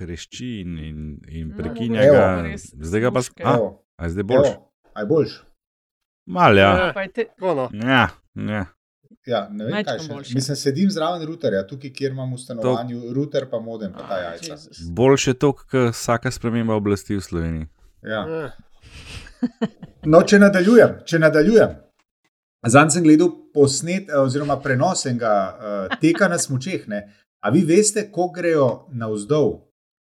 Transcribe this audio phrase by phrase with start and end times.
[0.00, 0.98] hrešči in, in,
[1.28, 2.16] in No, prekinja Evo.
[2.16, 2.42] ga.
[2.42, 3.20] Res Zdaj ga pa.
[3.46, 4.48] Evo, A je zdaj boljš?
[4.48, 5.32] evo, a je boljš?
[6.26, 6.70] Mal, ja.
[6.70, 6.92] Ja.
[7.70, 7.86] No.
[7.86, 8.08] Ja,
[8.48, 8.66] ja.
[9.26, 10.08] Ja, ne vem, kaj Majčkeno še.
[10.08, 10.34] boljše.
[10.34, 14.22] Mislim, sedim zraven ruterja, tukaj, kjer imam v stanovanju, ruter pa modem, pa ta Ah,
[14.22, 14.52] jajca.
[14.52, 14.78] Jezus.
[14.90, 17.66] Boljše to, kot vsaka sprememba oblasti v Sloveniji.
[18.02, 18.24] Ja.
[18.24, 18.50] Ja.
[20.04, 21.76] No, če nadaljujem, če nadaljujem.
[22.62, 25.32] Zdaj sem gledal posnet, eh, oziroma prenos enega
[25.88, 26.88] uh, teka na smočeh.
[26.88, 27.02] Ne?
[27.40, 29.54] A vi veste, ko grejo navzdol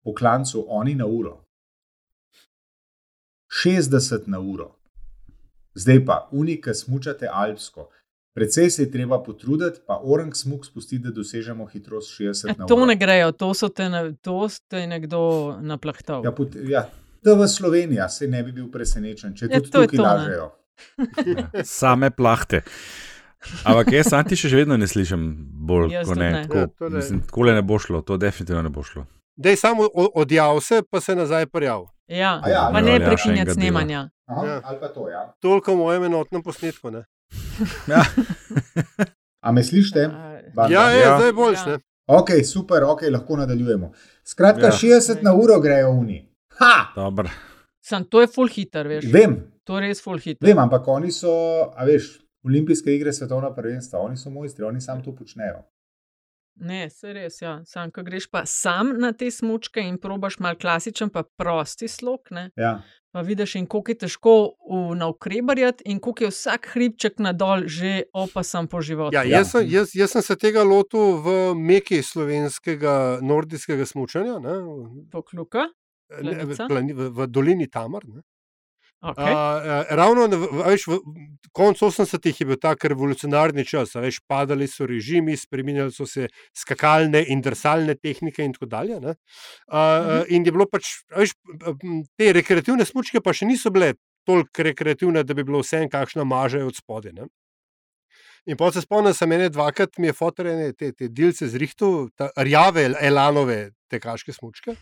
[0.04, 1.44] po klancu, oni na uro?
[3.56, 4.74] 60 na uro.
[5.74, 7.88] Zdaj pa, unika smučate alpsko.
[8.34, 12.66] Predvsej se je treba potruditi, pa orang smuk spustiti, da dosežemo hitrost 60 A na
[12.66, 12.86] to uro.
[12.86, 15.20] ne grejo, to so te, na- to ste nekdo
[15.60, 16.24] naplahtal.
[16.24, 16.88] Ja, pot, ja,
[17.24, 20.50] to v Sloveniji se ne bi bil presenečen, če Ja, tudi to tukaj to, lažejo.
[21.64, 22.62] Same plahte.
[23.64, 25.24] Ampak jaz sam ti še vedno ne slišim
[25.60, 26.30] bolj Jaz kot ne.
[26.32, 26.42] ne.
[26.44, 26.96] Tako, Ja, to ne.
[26.96, 29.06] mislim, takole ne bo šlo, to definitivno ne bo šlo.
[29.38, 31.86] Dej samo o- odjav se, pa se nazaj prijavil.
[32.08, 34.08] Ja, A ja, pa no, ne ja, prekinjati snemanja.
[34.26, 34.60] Aha, Ja.
[34.64, 35.32] Ali pa to, ja.
[35.40, 36.90] Toliko o mojem enotnem posnetku.
[36.90, 37.04] Ne?
[37.88, 38.02] Ja.
[39.40, 40.10] A me slišite?
[40.56, 40.74] Banda?
[40.74, 41.16] Ja, je, Ja.
[41.16, 41.58] zdaj boljš.
[41.58, 41.66] Ja.
[41.66, 41.78] ne.
[42.08, 43.92] Ok, super, ok, lahko nadaljujemo.
[44.24, 44.66] Skratka, Ja.
[44.66, 44.72] ja.
[44.72, 46.28] 60 na uro grejo oni.
[46.50, 46.92] Ha!
[46.96, 47.28] Dobro.
[47.80, 49.04] Sam to je full hitter, veš.
[49.12, 50.48] Vem, To je res full hitter.
[50.48, 51.28] vem, ampak oni so,
[51.76, 55.62] a veš, olimpijske igre, svetovna prvenstva, oni so mojstri, oni sam to počnejo.
[56.60, 57.60] Ne, se res, ja.
[57.64, 62.20] Sam, ko greš pa sam na te smočke in probaš mal klasičen, pa prosti slog,
[62.30, 62.82] ne, Ja.
[63.12, 64.32] pa vidiš, in koliko je težko
[64.96, 69.14] navkrebarjati in koliko je vsak hribček nadol že opasan po životu.
[69.14, 74.56] Ja, jaz, sem, jaz, jaz sem se tega lotil v meki slovenskega nordijskega smučanja, ne,
[75.10, 75.68] Pokluka.
[76.22, 76.66] ne, v, Planica?
[76.66, 78.02] plani, v, v dolini Tamar.
[78.06, 78.22] Ne.
[78.98, 79.30] Okay.
[79.30, 80.96] A, ravno veš, v
[81.54, 83.94] koncu 80-ih je bil tak revolucionarni čas.
[83.94, 89.00] Veš, padali so režimi, spremenjali so se skakalne in drsalne tehnike, in tako dalje.
[89.00, 89.14] ne.
[89.70, 91.36] A, a, in je bilo pač, veš,
[92.18, 93.94] te rekreativne smočke pa še niso bile
[94.26, 97.14] toliko rekreativne, da bi bilo vse en kakšna maža od spodaj.
[97.14, 97.30] ne.
[98.48, 102.88] In pa se spomnim, sem ene dvakrat mi je fotorene te, te delce zrihtu, rjave,
[103.04, 103.58] elanove
[103.92, 104.74] tekaške smočke.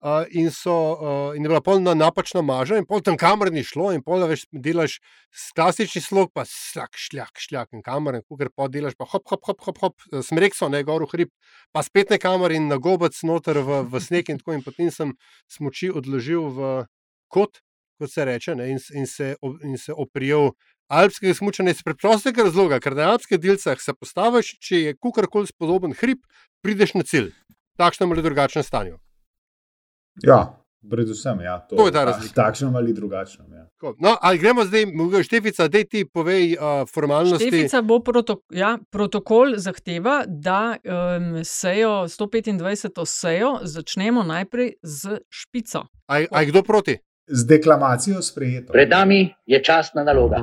[0.00, 3.60] Uh, in, so, uh, in je bila polna napačna maža, in pol tam kamer ni
[3.68, 4.94] šlo, in pol več delaš
[5.28, 9.26] s klasični slog, pa slak, šljak, šljak, in kamer, in kar pa delaš, pa hop,
[9.28, 11.32] hop, hop, hop, hop smrekso, ne gor v hrib,
[11.76, 14.56] pa spet ne kamer in na gobec noter v, v sneg, in tako.
[14.56, 15.12] In potem sem
[15.52, 16.70] smoči odložil v
[17.28, 17.60] kot,
[18.00, 19.34] kot se reče, ne, in, in, se,
[19.68, 20.54] in se oprijel.
[20.88, 25.92] Alpskega smučanja iz preprostega razloga, ker na alpskih delcah se postaviš, če je kukorkoli spodoben
[26.00, 26.24] hrib,
[26.64, 27.30] prideš na cilj,
[27.76, 28.96] takšnem ali drugačnem stanju.
[30.22, 30.56] Ja,
[30.90, 32.34] predvsem, ja, to, To je ta ta- razlika.
[32.34, 33.52] Takšnem ali drugačnem.
[33.52, 33.66] Ja.
[33.98, 37.46] No, ali gremo zdaj, mogoče Štefica, da ti povej uh, formalnosti.
[37.46, 43.04] Štefica bo proto, ja, protokol zahteva, da um, sejo 125.
[43.06, 45.84] sejo začnemo najprej z špico.
[46.06, 46.98] A, a je kdo proti?
[47.26, 48.72] Z deklamacijo sprejeto.
[48.72, 50.42] Pred nami je častna naloga.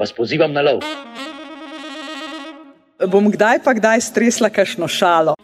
[0.00, 0.80] vas pozivam na lov.
[3.08, 5.36] Bom kdaj pa kdaj stresla kakšno šalo.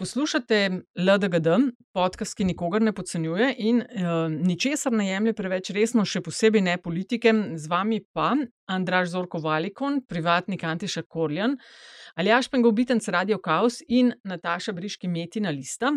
[0.00, 1.48] Poslušate LDGD,
[1.92, 6.78] podcast, ki nikogar ne podcenjuje in uh, ničesar ne jemlje preveč resno, še posebej ne
[6.80, 7.34] politike.
[7.60, 8.30] Z vami pa
[8.64, 11.58] Andraš Zorko Valikon, privatnik Antiša Korjan,
[12.16, 15.92] Aljaš Pengovitenc Radio Chaos in Nataša Briški Metina Lista.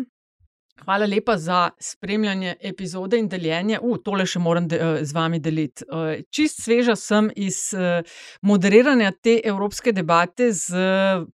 [0.82, 3.78] Hvala lepa za spremljanje epizode in deljenje.
[3.82, 5.84] U, tole še moram de, uh, z vami deliti.
[5.86, 8.02] Uh, čist sveža sem iz uh,
[8.42, 10.82] moderiranja te evropske debate z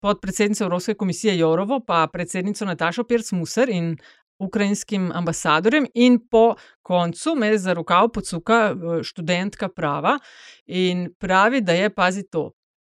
[0.02, 3.94] podpredsednico Evropske komisije Jorovo, pa predsednico Natašo Pirc-Muser in
[4.40, 10.18] ukrajinskim ambasadorjem, in po koncu me za rokav pocuka študentka prava
[10.66, 12.52] in pravi, da je pazi to.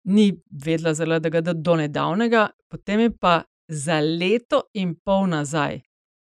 [0.04, 0.32] Ni
[0.64, 5.80] vedela za LDGD do nedavnega, potem je pa za leto in pol nazaj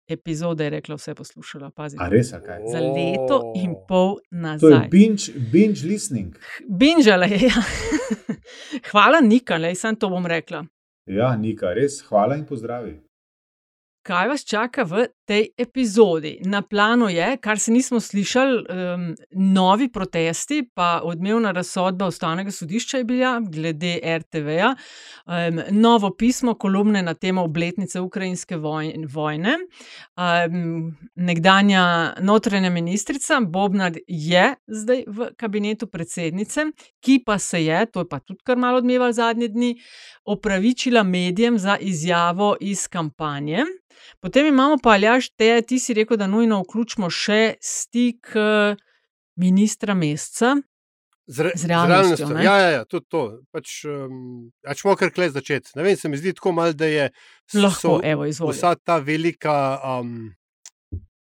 [0.10, 1.70] epizode je rekla, vse poslušala.
[1.72, 1.98] Pazi.
[2.00, 2.62] A res, kaj?
[2.72, 4.88] Za leto in pol To je nazaj.
[4.90, 6.36] binge, binge listening.
[6.70, 7.40] Binžala je.
[7.48, 7.64] Ja.
[8.92, 10.66] Hvala, Nika, le sem to bom rekla.
[11.06, 13.00] Ja, Nika, res, hvala in pozdravi.
[14.04, 16.40] Kaj vas čaka v tej epizodi.
[16.46, 22.98] Na planu je, kar se nismo slišali, um, novi protesti, pa odmevna razsodba ustavnega sodišča
[22.98, 28.58] je bila glede RTV-ja, um, novo pismo, kolumne na temo obletnice ukrajinske
[29.08, 29.58] vojne.
[30.18, 36.66] Um, nekdanja notranja ministrica Bobnar je zdaj v kabinetu predsednice,
[37.00, 39.76] ki pa se je, to je pa tudi kar malo odmeval zadnje dni,
[40.26, 43.66] opravičila medijem za izjavo iz kampanje.
[44.20, 48.80] Potem imamo pa, Aljaš, te, ti si rekel, da nujno vključimo še stik uh,
[49.40, 50.56] ministra Mesca.
[51.30, 52.16] Z, re, z realnostjo.
[52.16, 52.44] z realnostjo.
[52.44, 53.24] Ja, ja, ja, tudi to.
[53.54, 55.76] Pač, um, pač smo kar klej začeti.
[55.78, 57.10] Ne vem, se mi zdi tako mal, da je
[57.54, 59.56] Lahko, evo, vsa ta velika.
[60.00, 60.32] Um,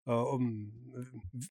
[0.06, 0.50] um,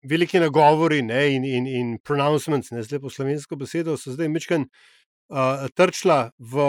[0.10, 4.64] Veliki nagovori ne, in, in, in pronouncements, ne zdaj po slovensko besedo, so zdaj mečken
[5.76, 6.66] trčila v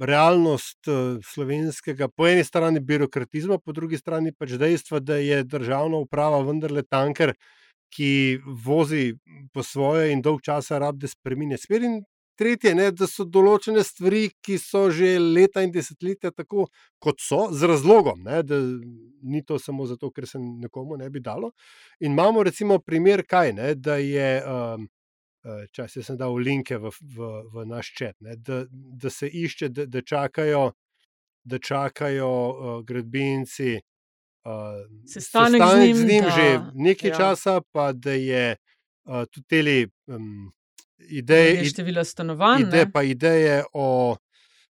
[0.00, 5.96] realnost uh, slovenskega, po eni strani birokratizma, po drugi strani pač dejstva, da je državna
[5.96, 7.32] uprava vendarle tanker,
[7.88, 9.14] ki vozi
[9.52, 11.82] po svoje in dolg časa rab, da spremeni smer.
[11.82, 12.02] In
[12.38, 16.68] tretje, ne, da so določene stvari, ki so že leta in desetletja tako,
[17.02, 18.60] kot so, z razlogom, ne, da
[19.22, 21.54] ni to samo zato, ker se nekomu ne bi dalo.
[22.00, 24.30] In imamo recimo primer, kaj ne, da je.
[24.44, 24.86] Um,
[25.72, 29.68] Čas da sem dal linke v, v, v naš čet, ne, da, da se išče,
[29.68, 30.72] da, da čakajo,
[31.44, 33.78] da čakajo uh, gradbinci,
[34.44, 37.16] uh, sestanek z njim, z njim da, že nekaj ja.
[37.16, 38.56] časa, pa da je
[39.04, 40.50] uh, tudi te um,
[40.98, 41.64] ideje.
[41.64, 42.62] Število stanovanj.
[42.62, 44.16] Ide, pa ideje o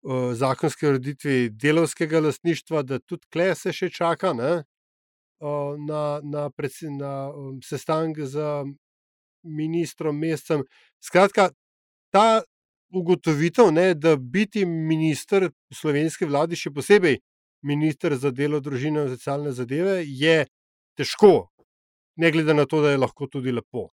[0.01, 4.53] uh, zakonski ureditvi delovskega lastništva, da tudi kle se še čaka ne,
[5.39, 8.43] uh, na, na, predsi, na um, sestanek z
[9.43, 10.63] ministrom Mescem.
[11.03, 11.49] Skratka,
[12.13, 12.41] ta
[12.89, 17.19] ugotovitev, ne, da biti minister v slovenski vladi, še posebej
[17.61, 20.45] minister za delo, družino in socialne zadeve, je
[20.97, 21.49] težko,
[22.19, 23.89] ne glede na to, da je lahko tudi lepo.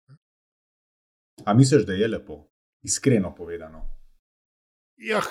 [1.46, 2.44] A misliš, da je lepo,
[2.84, 3.86] iskreno povedano?
[5.02, 5.22] Ja,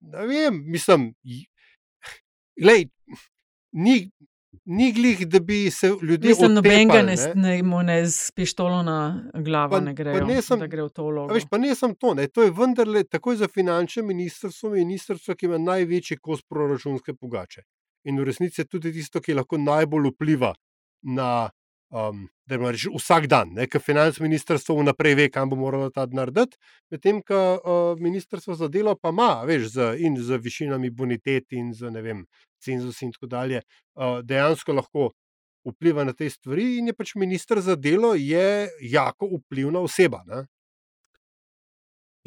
[0.00, 1.12] ne vem, mislim,
[2.58, 2.88] glej,
[3.72, 3.98] ni.
[4.66, 9.30] Ni glih, da bi se ljudje Mislim, nobenega otepali, ne, ne, ne z pištolo na
[9.34, 11.34] glavo Pa- ne pa grejo, ne sem- da gre v to vlogo.
[11.34, 15.46] Veš, pa ne samo to, ne, to je vendarle takoj za finančne ministrstvo, ministrstvo, ki
[15.46, 17.62] ima največji kos proračunske pogače.
[18.04, 20.54] In v resnici je tudi tisto, ki lahko najbolj vpliva
[21.02, 21.50] na
[21.94, 26.32] um, da reč, vsak dan, ker finančno ministrstvo vnaprej ve, kam bo moralo ta denar
[26.34, 26.58] dati,
[26.92, 31.72] medtem ko uh, ministrstvo za delo pa ima, veš, z, in z višinami bonitet in
[31.74, 32.24] z ne vem,
[32.60, 33.62] cenzus in tako dalje,
[33.94, 35.12] uh, dejansko lahko
[35.64, 40.20] vpliva na te stvari, in je pač ministr za delo je jako vplivna oseba.
[40.26, 40.44] Ne?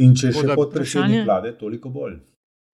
[0.01, 2.17] In če Tako še da- podpredsednik vlade, toliko bolj.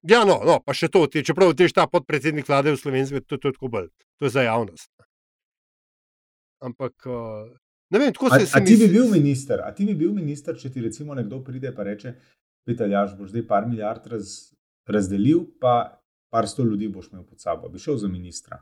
[0.10, 3.38] Ja, no, no, pa še to, ti- čeprav ti ta podpredsednik vlade v Sloveniji, to,
[3.38, 4.90] to je tako bolj, to je za javnost.
[6.62, 7.50] Ampak, uh,
[7.90, 10.14] ne vem, tako A, se, se a ti bi bil minister, a ti bi bil
[10.14, 12.14] minister, če ti recimo nekdo pride in reče:
[12.66, 14.54] Petaljaš, boš zdaj par milijard raz,
[14.86, 18.62] razdelil, pa par sto ljudi boš imel pod sabo, bi šel za ministra.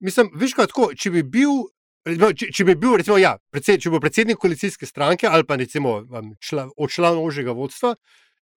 [0.00, 1.64] Mislim, veš, kaj tako, če bi bil.
[2.04, 5.56] Če, če bi bil, recimo, ja, predsed, če bi bil predsednik koalicijske stranke ali pa
[5.56, 7.94] recimo um, član, ožjega vodstva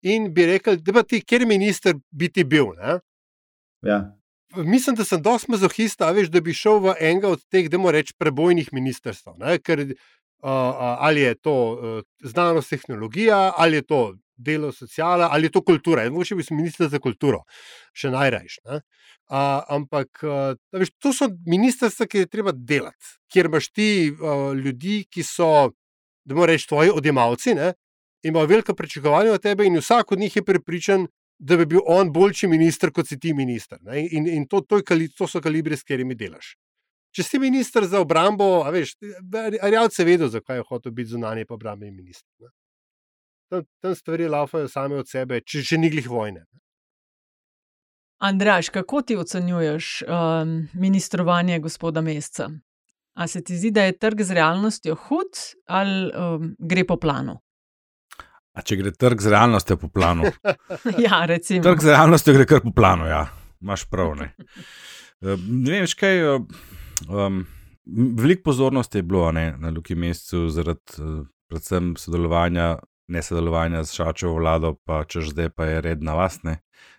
[0.03, 2.73] in bi rekel, da pa ti, ker minister bi ti bil.
[2.75, 2.97] Ne?
[3.87, 4.01] Ja.
[4.55, 7.97] Mislim, da sem dosti mazohista, veš, da bi šel v enega od teh, da moramo
[7.97, 9.35] reči, prebojnih ministrstv.
[9.63, 9.95] Ker uh,
[11.03, 16.03] ali je to uh, znanost, tehnologija, ali je to delo, sociala, ali je to kultura.
[16.03, 17.43] Jaz Mogoče bi bil minister za kulturo,
[17.93, 18.59] še najrajš.
[18.67, 18.79] Uh,
[19.73, 25.01] ampak uh, veš, to so ministrstva, ki je treba delati, kjer imaš ti uh, ljudi,
[25.11, 25.73] ki so,
[26.23, 27.73] da moramo reči, tvoji odjemalci, ne,
[28.23, 31.07] imajo velika pričakovanja od tebe, in vsak od njih je prepričan,
[31.39, 33.79] da bi bil on boljši minister, kot si ti minister.
[33.81, 34.07] Ne?
[34.11, 36.55] In, in to, to, je, to so kalibri, s katerimi delaš.
[37.15, 38.95] Če si minister za obrambo, a veš,
[39.61, 42.29] Arjavce vedo, zakaj je hotel biti zunanji pa obrambni minister.
[42.41, 42.53] Ne?
[43.49, 46.43] Tam, tam stvari laufajo same od sebe, če že ni glih vojne.
[48.17, 52.49] Andraš, kako ti ocenjuješ um, ministrovanje gospoda Mesca?
[53.17, 57.37] A se ti zdi, da je trg z realnostjo hud ali um, gre po planu?
[58.57, 60.31] A če gre trg z realnostjo po planu?
[61.05, 61.61] ja, recimo.
[61.65, 63.27] Trg z realnostjo gre kar po planu, ja,
[63.61, 64.15] imaš prav.
[64.17, 64.33] Ne,
[65.17, 66.19] Eh, ne vem, kaj.
[67.09, 67.39] Um,
[67.87, 72.75] Veliko pozornosti je bilo ne, na Luki mesecu zaradi uh, predvsem sodelovanja,
[73.07, 76.57] ne sodelovanja z Šačevo vlado, pa češ zdaj pa je red na vas, ne,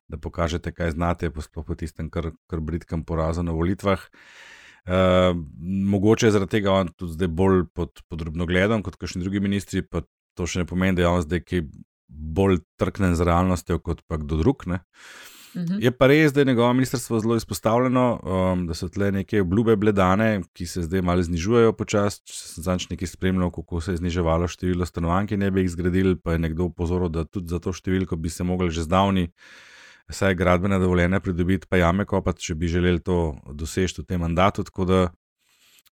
[0.08, 4.06] da pokažete, kaj znate, sploh po tistem kar, kar britkem porazu na volitvah.
[4.88, 5.36] Uh,
[5.92, 9.84] mogoče je zaradi tega on tudi zdaj bolj pod, pod drobnogledom kot kakšni drugi ministri,
[9.84, 10.00] pa
[10.38, 11.64] to še ne pomeni, da je on zdaj kaj
[12.08, 14.64] bolj trknen z realnostjo kot pa kdo drug.
[14.70, 14.84] Ne.
[15.56, 15.80] Mhm.
[15.82, 19.76] Je pa res, da je njegovo ministrstvo zelo izpostavljeno, um, da so tle neke obljube
[19.76, 22.20] bledane, ki se zdaj malo znižujejo počasi.
[22.28, 25.72] Če sem zadnjič nekaj spremljal, kako se je zniževalo število stanovanj, ki ne bi jih
[25.72, 29.28] zgradili, pa je nekdo upozoril, da tudi za to številko bi se mogli že zdavni,
[30.10, 34.64] saj gradbene dovoljenja pridobiti, pa jame kopati, če bi želeli to doseči v tem mandatu.
[34.64, 35.00] Tako da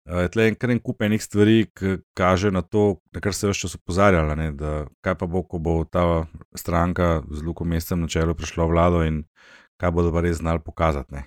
[0.07, 3.35] uh, je tle en kar en kup enih stvari, ki kaže na to, na kar
[3.35, 7.43] se je vse čas opozarjala, ne, da kaj pa bo, ko bo ta stranka z
[7.47, 9.25] Lukom Mestem na čelu prišla v vlado in
[9.81, 11.15] kaj bodo pa res znali pokazati.
[11.15, 11.27] Ne.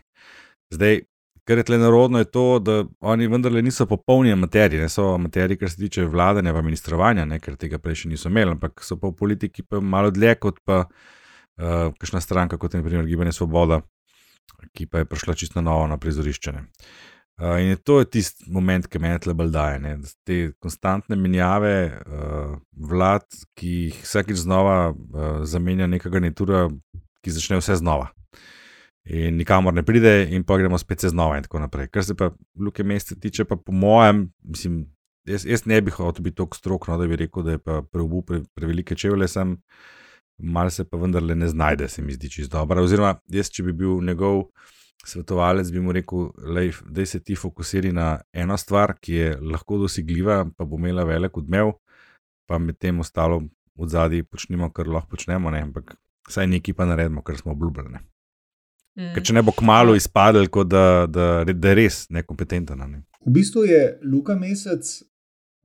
[0.74, 1.04] Zdaj,
[1.50, 5.58] kar je tle narodno, je to, da oni vendarle niso popolni amaterji, ne so amaterji,
[5.58, 9.00] kar se tiče vladanja in ministrovanja, ne, ker tega prej še niso imeli, ampak so
[9.02, 13.34] pa v politiki pa malo dlje kot pa uh, kakšna stranka, kot je naprimer Gibanje
[13.34, 13.82] Svoboda,
[14.78, 16.54] ki pa je prišla čisto novo na prizorišče.
[16.54, 16.68] Ne.
[17.40, 19.80] Uh, in to je tisti moment, ki me tle bolj daje.
[19.80, 19.94] Ne?
[20.28, 23.24] Te konstantne menjave uh, vlad,
[23.56, 26.66] ki jih vsakeč znova uh, zamenja neka garnitura,
[27.24, 28.10] ki začne vse znova.
[29.08, 31.88] In nikamor ne pride, in pa gremo spet znova, in tako naprej.
[31.94, 32.30] Kar se pa
[32.60, 34.82] Luke Mesta tiče, pa po mojem, mislim,
[35.26, 37.80] jaz, jaz ne bi hotel biti tako strok, no, da bi rekel, da je pa
[37.82, 39.56] preubu pre, prevelike čevlje, sem
[40.40, 42.84] malo se pa vendarle ne znajde, se mi zdi čisto dobro.
[42.84, 44.50] Oziroma, jaz, če bi bil njegov
[45.06, 46.30] svetovalec, bi mu rekel,
[46.86, 51.38] da se ti fokusiri na eno stvar, ki je lahko dosegljiva, pa bo imela velik
[51.38, 51.72] odmev,
[52.50, 53.42] pa med tem ostalo
[53.80, 55.62] v zadnji počnemo, kar lahko počnemo, ne?
[55.62, 55.96] ampak
[56.30, 57.94] vsaj nekaj pa naredimo, kar smo obljubljali.
[57.94, 58.02] Ne?
[59.00, 59.14] Mm.
[59.16, 62.84] Ker če ne bo kmalo izpadel, da, da, da je res nekompetenten.
[62.84, 63.04] Ne?
[63.26, 65.00] V bistvu je Luka Mesec,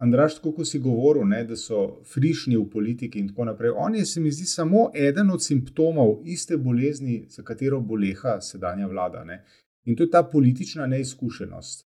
[0.02, 3.70] Andraš, tako si govoril, ne, da so frišni v politiki in tako naprej.
[3.76, 8.86] On je, se mi zdi, samo eden od simptomov iste bolezni, za katero boleha sedanja
[8.86, 9.24] vlada.
[9.24, 9.44] Ne.
[9.84, 11.86] In to je ta politična neizkušenost.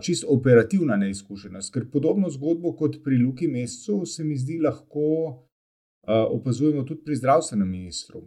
[0.00, 5.04] Čist operativna neizkušenost, ker podobno zgodbo kot pri Luki Mesecu se mi zdi lahko
[6.08, 8.24] opazujemo tudi pri zdravstvenem ministru.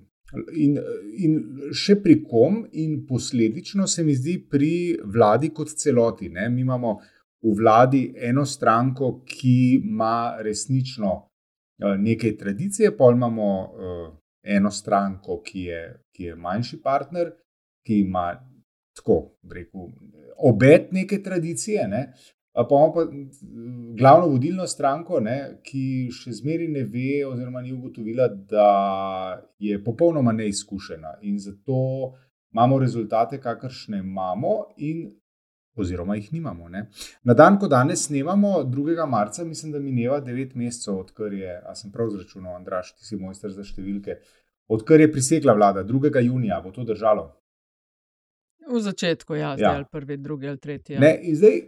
[0.55, 0.77] In,
[1.17, 1.33] in
[1.75, 6.29] še pri kom, in posledično se mi zdi pri vladi kot celoti.
[6.29, 6.47] Ne?
[6.49, 6.99] Mi imamo
[7.41, 11.27] v vladi eno stranko, ki ima resnično
[11.97, 13.47] nekaj tradicije, pa imamo
[14.43, 15.81] eno stranko, ki je,
[16.15, 17.31] ki je manjši partner,
[17.85, 18.33] ki ima
[18.95, 19.89] tako, rekel,
[20.37, 21.87] obet neke tradicije.
[21.87, 22.13] Ne?
[22.53, 23.05] Pa imamo pa
[23.97, 30.33] glavno vodilno stranko, ne, ki še zmeraj ne ve, oziroma ni ugotovila, da je popolnoma
[30.35, 31.77] neizkušena in zato
[32.51, 35.05] imamo rezultate, kakršne imamo, in,
[35.75, 36.69] oziroma jih nimamo.
[36.69, 36.85] Ne.
[37.23, 39.07] Na dan, ko danes snemamo, 2.
[39.09, 43.19] marca, mislim, da mineva 9 mesecev, odkar je, a sem prav zračunal, Andraš, ti si
[43.19, 44.17] mojster za številke,
[44.67, 46.11] odkar je prisegla vlada, 2.
[46.25, 47.29] junija, bo to držalo.
[48.71, 49.75] V začetku, ja, zdaj ja.
[49.75, 50.95] ali prvi, drugi ali tretji.
[50.95, 50.99] Ja.
[51.03, 51.61] Ne, in zdaj.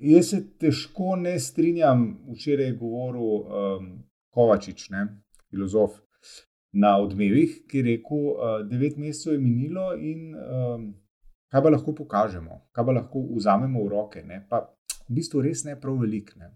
[0.00, 3.88] Jaz se težko ne strinjam, včeraj je govoril um,
[4.32, 5.02] Kovačič, ne,
[5.52, 5.98] filozof,
[6.72, 10.86] na odmevih, ki je rekel, da uh, devet mesecev je minilo in um,
[11.50, 14.22] kaj pa lahko pokažemo, kaj pa lahko vzamemo v roke.
[14.22, 14.62] Ne, pa
[15.08, 16.32] v bistvu res ne prav velik.
[16.36, 16.52] Ne.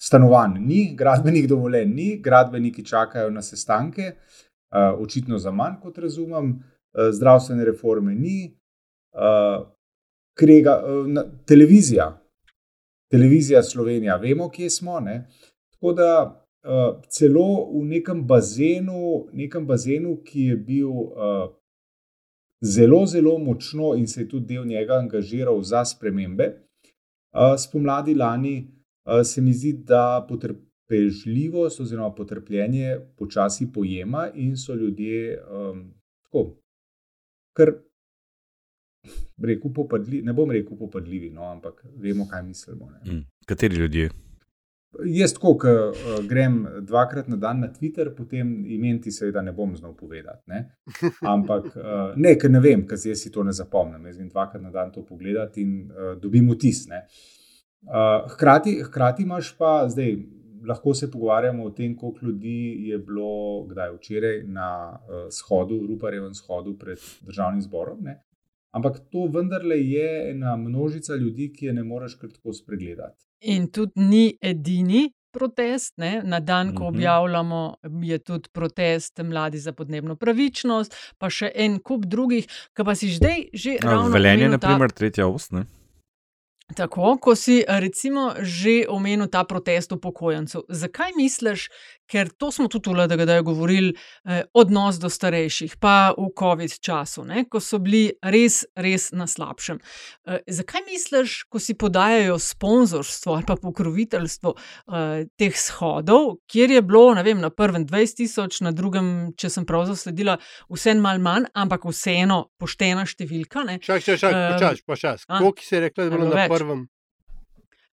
[0.00, 6.56] Stanovanj ni, gradbenih dovoljenj ni, gradbeniki čakajo na sestanke, uh, očitno za manj, kot razumem,
[6.58, 8.38] uh, zdravstvene reforme ni.
[9.14, 9.74] Uh,
[10.34, 12.08] krega, na, televizija,
[13.10, 15.00] televizija Slovenija, vemo, kje smo.
[15.00, 15.26] Ne?
[15.70, 16.08] Tako da
[16.64, 21.52] uh, celo v nekem bazenu, nekem bazenu, ki je bil uh,
[22.64, 26.52] zelo, zelo močno in se je tudi del njega angažiral za spremembe,
[27.58, 28.56] spomladi lani
[29.24, 36.56] se mi zdi, da potrpežljivost oziroma potrpljenje počasi pojema in so ljudje um, tako.
[37.56, 37.72] Ker
[39.42, 42.90] rekel, popadli, ne bom rekel popadljivi, no, ampak vemo, kaj mislimo.
[43.06, 43.24] Mm.
[43.46, 44.10] Kateri ljudje?
[45.02, 45.96] Jaz, ko uh,
[46.28, 50.42] grem dvakrat na dan na Twitter, potem imen ti seveda ne bom znal povedati.
[50.46, 50.60] Ne?
[51.34, 54.06] Ampak uh, ne, ker ne vem, ker jaz si to ne zapomnim.
[54.06, 56.86] Jaz grem dvakrat na dan to pogledati in uh, dobim vtis.
[56.88, 60.16] Uh, hkrati, hkrati imaš pa zdaj.
[60.64, 66.32] Lahko se pogovarjamo o tem, koliko ljudi je bilo kdaj včeraj na uh, shodu, Ruparjevem
[66.34, 67.98] shodu pred državnim zborom.
[68.00, 68.22] Ne?
[68.72, 73.20] Ampak to vendarle je ena množica ljudi, ki je ne moreš kar tako spregledati.
[73.44, 75.96] In tudi ni edini protest.
[75.96, 76.22] Ne?
[76.24, 76.88] Na dan, ko Mhm.
[76.88, 82.94] objavljamo, je tudi protest Mladi za podnebno pravičnost, pa še en kup drugih, ki pa
[82.94, 84.08] si zdaj že ravno.
[84.08, 85.52] Velenje, omenil na primer, tretja ost.
[85.52, 85.64] Ne?
[86.74, 90.62] Tako, ko si recimo že omenil ta protest upokojencev.
[90.68, 91.68] Zakaj misliš,
[92.10, 93.94] ker to smo tudi v LDGD govorili,
[94.24, 99.26] eh, odnos do starejših, pa v COVID času, ne, ko so bili res, res na
[99.26, 99.80] slabšem.
[100.26, 106.82] Eh, zakaj misliš, ko si podajajo sponzorstvo ali pa pokroviteljstvo eh, teh shodov, kjer je
[106.82, 111.48] bilo vem, na prvem 20 tisoč, na drugem, če sem prav zasledila, vse malo manj,
[111.54, 113.64] ampak vseeno poštena številka.
[113.80, 115.24] Čakaj, čakaj, čakaj, počasi, počasi.
[115.28, 116.84] Koliko si rekel, da je bilo na prvem?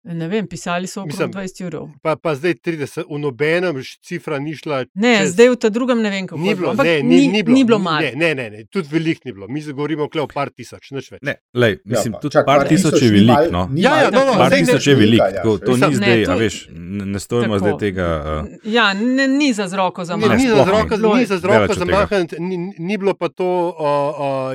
[0.03, 1.73] Ne vem, pisali so okoli 20 ur.
[2.01, 4.85] Pa, pa zdaj 30, v nobenem cifra ni šla.
[4.95, 5.33] Ne, čez...
[5.33, 6.71] zdaj v ta drugem ne vem, kako ni bilo.
[6.73, 8.07] Ne, ni, ni, ni bilo, ni bilo malo.
[8.07, 9.49] Ne, ne, ne, ne, tudi veliko ni bilo.
[9.51, 11.19] Mi govorimo o par tisoč, neč več.
[11.27, 13.51] Ne, lej, mislim, ja, pa, tudi čak, par, par tisoč je veliko.
[13.51, 13.65] No.
[13.75, 15.27] Ja, ja, no, no, par tisoč je veliko.
[15.35, 16.61] Ja, to, to ni zdaj, a veš,
[17.03, 18.07] ne stojimo zdaj tega.
[18.23, 18.71] Uh...
[18.71, 20.47] Ja, ne, ni za zroko za mahanje.
[20.47, 23.51] Ni za zroko, ni za zroko za mahanje, ni, ni bilo pa to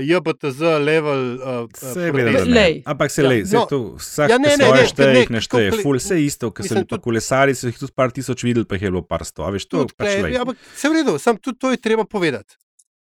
[0.00, 1.36] JBTZ level.
[1.36, 3.68] Uh, uh, ampak se lej, no,
[4.00, 6.98] vsak ja, ne, ne, ne, šteje, ne šteje, full se vse isto, ker sem pa
[7.02, 9.46] kolesari, so jih tudi par tisoč videli, pa jih je bilo par sto.
[9.54, 12.56] Veš, to, pač ja, ampak vse v redu, sam tudi to je treba povedati.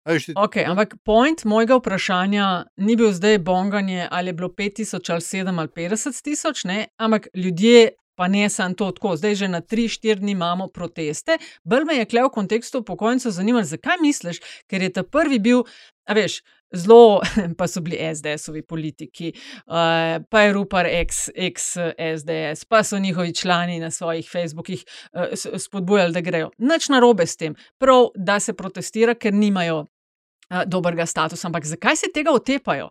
[0.05, 5.59] Okay, ampak point mojega vprašanja ni bil zdaj bonganje, ali je bilo 5000 ali 7
[5.59, 6.61] ali 50 tisoč,
[6.97, 11.37] ampak ljudje, pa ne samo to tako, zdaj že na 3-4 dni imamo proteste.
[11.63, 15.63] Bolj me je kle v kontekstu pokojnicev zanimalo, zakaj misliš, ker je ta prvi bil,
[16.05, 16.41] a veš,
[16.75, 17.21] zelo,
[17.57, 19.33] pa so bili SDS-ovi politiki,
[19.67, 20.89] uh, pa je Rupert
[21.35, 26.51] ex-SDS, pa so njihovi člani na svojih Facebookih uh, spodbujali, da grejo.
[26.57, 31.47] Nič narobe s tem, prav da se protestira, ker nimajo uh, dobrega statusa.
[31.47, 32.89] Ampak zakaj se tega otepajo?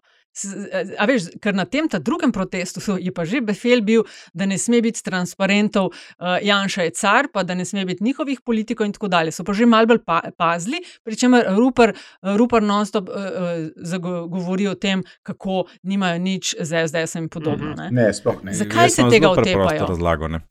[0.98, 4.02] A veš, ker na tem drugem protestu je pa že Befel bil,
[4.34, 8.40] da ne sme biti transparentov, uh, Janša je car, pa da ne sme biti njihovih
[8.42, 9.32] politikov in tako dalje.
[9.32, 14.66] So pa že mal bolj pa, pazili, pri čemer Rupert Ruper non-stop uh, uh, govori
[14.66, 17.74] o tem, kako nimajo nič z SDS in podobno.
[17.78, 18.54] Ne, ne sploh ne.
[18.54, 19.86] Zakaj se tega otepajo?
[19.86, 20.42] Razlago, ne.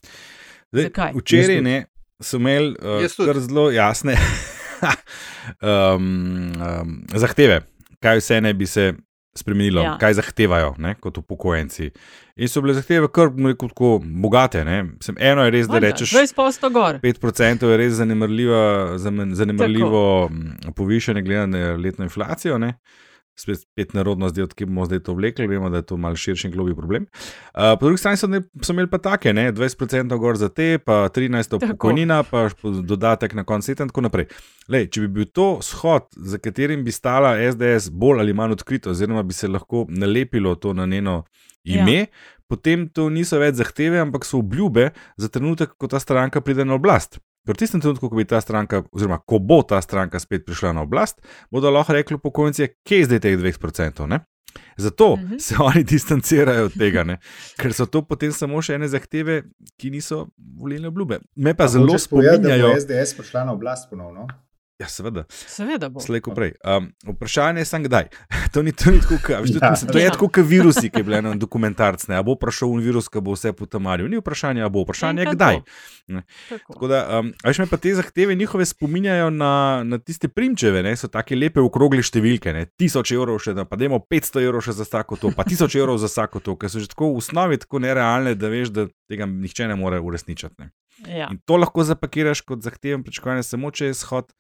[0.74, 1.78] Zdaj, včeraj ne,
[2.24, 4.16] so imeli uh, zelo jasne
[5.62, 7.62] um, um, zahteve,
[8.02, 8.94] kaj vse ne bi se
[9.38, 9.98] spremenilo, ja.
[9.98, 11.90] kaj zahtevajo ne, kot upokojenci.
[12.36, 13.30] In so bile zahteve kar
[13.62, 14.64] tako bogate.
[15.02, 16.14] Sem, eno je res, da rečeš:
[17.02, 20.30] 5% je res zanemrljivo
[20.76, 22.58] povišanje glede na letno inflacijo.
[22.58, 22.78] Ne
[23.40, 26.48] spet, spet nerodno zdaj, odkje bomo zdaj to vlekli, vemo, da je to malce širši
[26.48, 27.06] in globi problem.
[27.54, 30.78] Uh, po drugi strani so, ne, so imeli pa take, ne, 20% gor za te,
[30.78, 34.30] pa 13% pokojnina, pa dodatek na koncu in tako naprej.
[34.70, 38.94] Lej, če bi bil to shod, za katerim bi stala SDS bolj ali manj odkrito,
[38.94, 41.24] oziroma bi se lahko nalepilo to na njeno
[41.64, 42.00] ime.
[42.00, 42.06] Ja.
[42.48, 46.76] Potem to niso več zahteve, ampak so obljube za trenutek, ko ta stranka pride na
[46.76, 47.18] oblast.
[47.44, 51.20] V tistem trenutku, ko, ta stranka, oziroma, ko bo ta stranka spet prišla na oblast,
[51.52, 54.08] bodo lahko rekli pokojnici, kje je zdaj teh 20%.
[54.08, 54.24] Ne?
[54.78, 55.34] Zato uh mhm.
[55.34, 55.40] -huh.
[55.40, 57.18] se oni distancirajo od tega, ne?
[57.58, 59.44] ker so to potem samo še ene zahteve,
[59.78, 60.28] ki niso
[60.60, 61.20] volilne obljube.
[61.36, 64.28] Me pa A zelo spominjajo, da je SDS prišla na oblast ponovno.
[64.82, 65.24] Ja, seveda.
[65.30, 66.02] Seveda bo.
[66.02, 66.56] Slejko prej.
[66.66, 68.08] Um, vprašanje je samo kdaj.
[68.54, 69.42] to ni, to ni tako, kaj, ja.
[69.42, 70.12] mislim, to je ja.
[70.12, 72.08] tako, kot virusi, ki je bil en dokumentarc.
[72.10, 72.18] Ne?
[72.18, 74.10] A bo prišel un virus, ki bo vse potamaril.
[74.10, 75.62] Ni vprašanje, a bo vprašanje, kdaj.
[76.50, 79.54] Tako da, um, veš me pa te zahteve njihove spominjajo na,
[79.86, 80.96] na tiste primčeve, ne?
[80.98, 82.56] so tako lepe okrogle številke.
[82.56, 82.66] Ne?
[82.74, 86.10] Tisoč evrov še, pa dajmo 500 evrov še za vsako to, pa tisoč evrov za
[86.10, 89.70] vsako to, ker so že tako v osnovi tako nerealne, da veš, da tega nihče
[89.70, 90.74] ne more uresničiti.
[91.08, 91.30] Ja.
[91.32, 94.34] In to lahko zapakiraš kot zahteven pričakovanje, samo če je shod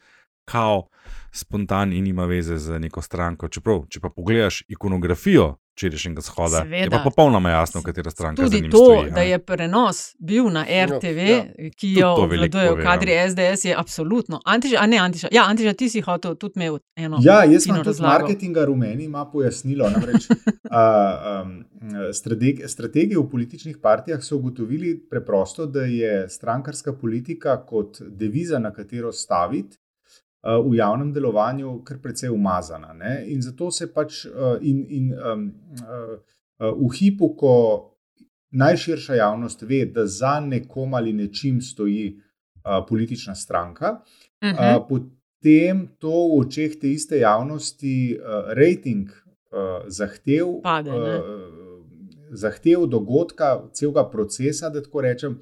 [0.45, 0.87] kao
[1.31, 3.47] spontan in ima veze z neko stranko.
[3.47, 6.75] Čeprav, če pa pogledaš ikonografijo včerajšnjega shoda, Seveda.
[6.75, 8.49] je pa popolnoma jasno, katera stranka je.
[8.49, 11.69] Tudi to, stoji, da je prenos bil na RTV, ja, ja.
[11.77, 13.29] ki jo obvladujejo kadri ja.
[13.29, 14.41] SDS, je absolutno.
[14.45, 17.17] Antiža, ne, Antiža, ja, Antiža, ti si hotel tudi imel eno.
[17.21, 19.89] Ja, jaz sem tudi marketinga rumeni, ima pojasnilo.
[19.89, 20.29] Namreč,
[20.69, 21.63] a, um,
[22.13, 28.73] strategi, strategije v političnih partijah so ugotovili preprosto, da je strankarska politika kot deviza, na
[28.73, 29.77] katero staviti,
[30.43, 32.93] v javnem delovanju kar precej umazana.
[32.93, 33.23] Ne?
[33.31, 35.45] In zato se pač uh, in, in, um,
[35.79, 37.53] uh, v hipu, ko
[38.51, 44.77] najširša javnost ve, da za nekom ali nečim stoji uh, politična stranka, uh -huh.
[44.77, 50.61] uh, potem to v očeh te iste javnosti uh, rejting uh, zahtev.
[50.63, 51.53] Pade, uh,
[52.35, 55.39] Zahtev dogodka, celega procesa, da tako rečem,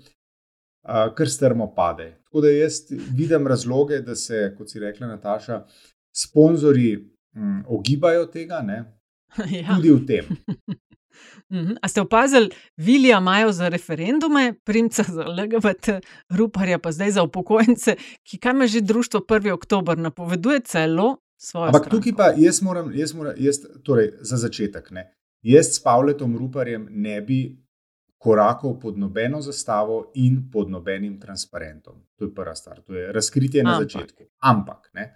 [1.17, 2.17] kar strmo pade.
[2.23, 2.81] Tako da jaz
[3.17, 5.65] vidim razloge, da se, kot si rekla, Nataša,
[6.15, 6.95] sponzorji
[7.35, 8.63] um, ogibajo tega,
[9.61, 9.75] ja.
[9.75, 10.25] tudi v tem.
[11.51, 11.73] Mhm.
[11.81, 15.89] A ste opazili, Vilija imajo za referendume, primca za LGBT,
[16.29, 19.51] ruparja pa zdaj za upokojence, ki kaj ima že društvo 1.
[19.51, 21.67] oktober, napoveduje celo svoje.
[21.67, 21.97] Ampak stranko.
[21.97, 25.11] tukaj pa jaz moram, jaz moram jaz, torej, za začetek, ne.
[25.41, 27.57] jaz s Pavletom Ruparjem ne bi
[28.21, 32.03] korakov pod nobeno zastavo in pod nobenim transparentom.
[32.15, 33.87] To je prva stvar, to je razkritje na Ampak.
[33.91, 34.23] začetku.
[34.39, 35.07] Ampak, ne,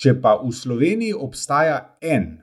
[0.00, 2.38] če pa v Sloveniji obstaja en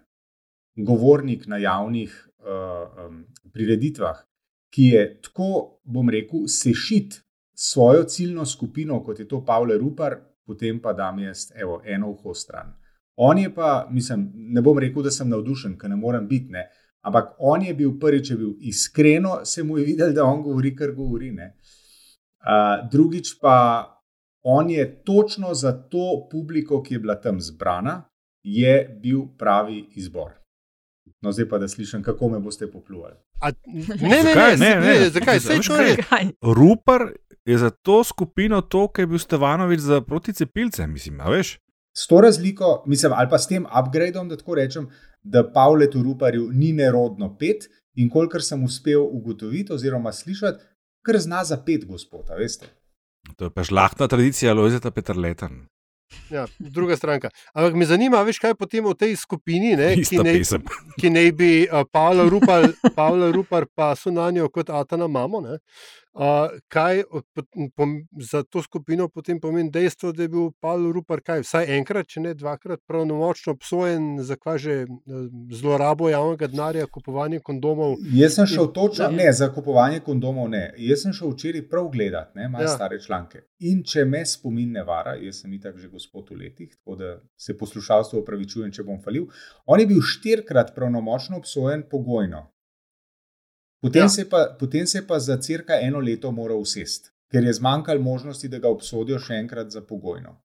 [0.77, 3.23] govornik na javnih uh, um,
[3.53, 4.21] prireditvah,
[4.69, 7.23] ki je tako, bom rekel, sešit
[7.57, 12.33] svojo ciljno skupino, kot je to Pavle Rupar, potem pa dam jaz evo, eno uho
[12.33, 12.75] stran.
[13.15, 16.69] On je pa, mislim, ne bom rekel, da sem navdušen, ker ne morem biti, ne,
[17.01, 20.75] ampak on je bil prvič, je bil iskreno, se mu je videl, da on govori,
[20.75, 21.31] kar govori.
[21.31, 21.53] Ne.
[22.39, 23.87] Uh, drugič pa
[24.43, 28.09] on je točno za to publiko, ki je bila tam zbrana,
[28.43, 30.31] je bil pravi izbor.
[31.21, 33.15] No, zdaj pa da slišim, kako me boste popluvali.
[33.41, 35.39] A, ne, ne, ne, ne, ne, zakaj?
[35.39, 35.95] Sej Veš to je.
[36.09, 36.31] Kaj?
[36.41, 37.11] Rupar
[37.45, 41.57] je za to skupino to, kar je bil Stevanovič za proticepilce, mislim, a veš?
[41.97, 44.87] S to razliko, mislim, ali pa s tem upgradeom, da tako rečem,
[45.23, 50.63] da Pavletu Ruparju ni nerodno pet in kolikor sem uspel ugotoviti oziroma slišati,
[51.05, 52.69] kar zna za pet gospoda, veste.
[53.37, 55.49] To je pa žlahtna tradicija Lojzeta Petrleta.
[56.29, 57.29] Ja, druga stranka.
[57.53, 60.63] Ampak me zanima, veš, kaj potem v tej skupini, ne, ki, Ista ne, pesem.
[60.97, 62.65] ki naj bi uh, Pavla Rupar,
[62.97, 65.41] Pavla Rupar pa so na njo kot Atana mamo.
[65.45, 65.59] Ne,
[66.13, 67.03] uh, kaj
[67.75, 72.07] pom, za to skupino potem pomeni dejstvo, da je bil Pavel Rupar kaj, vsaj enkrat,
[72.07, 74.87] če ne dvakrat, pravnomočno obsojen za kaj že eh,
[75.55, 77.95] zlorabo javnega denarja, kupovanje kondomov.
[78.13, 79.11] Jaz sem šel točno, Ja.
[79.11, 80.73] ne, za kupovanje kondomov, ne.
[80.77, 82.73] Jaz sem šel včeraj prav gledat, ne, malo ja.
[82.73, 83.43] stare članke.
[83.59, 87.15] In če me spomin ne vara, jaz sem itak že gospod v letih, tako da
[87.37, 89.27] se poslušalstvo opravičujem, če bom falil.
[89.65, 92.47] On je bil štirikrat pravnomočno obsojen pogojno.
[93.81, 94.09] Potem, Ja.
[94.09, 98.01] se pa, potem se je pa za cirka eno leto moral usest, ker je zmanjkalo
[98.01, 100.35] možnosti, da ga obsodijo še enkrat za pogojno.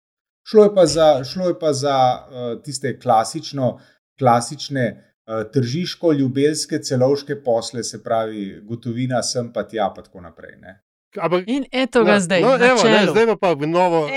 [0.46, 3.78] Šlo je pa za, šlo je pa za uh, tiste klasično,
[4.18, 10.58] klasične uh, tržiško-ljubelske celovške posle, se pravi, gotovina sem pa tja, pa tako naprej.
[10.60, 10.84] Ne.
[11.20, 12.40] Ampak, In eto ga Ja, zdaj.
[12.42, 14.08] No, evo, ne, zdaj pa novo,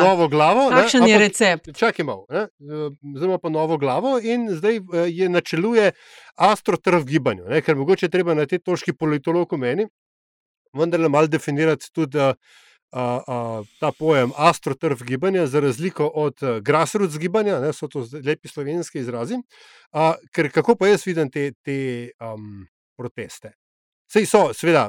[0.00, 0.70] novo glavo.
[0.70, 1.64] Kakšen ne, je ampak- recept?
[1.76, 5.92] Čakaj malo, ne, eh, zdaj pa novo glavo in zdaj eh, je načeluje
[6.36, 9.86] astrotrv gibanju, ne, ker mogoče treba na tej točki politolog meni,
[10.72, 12.32] vendar malo definirati tudi a,
[12.92, 18.06] a, a, ta pojem astrotrv gibanja, za razliko od a, grassroots gibanja, ne, so to
[18.24, 19.36] lepi slovenski izrazi.
[19.92, 22.64] A, ker kako pa jaz vidim te, te um,
[22.96, 23.52] proteste?
[24.08, 24.88] Sej so, seveda,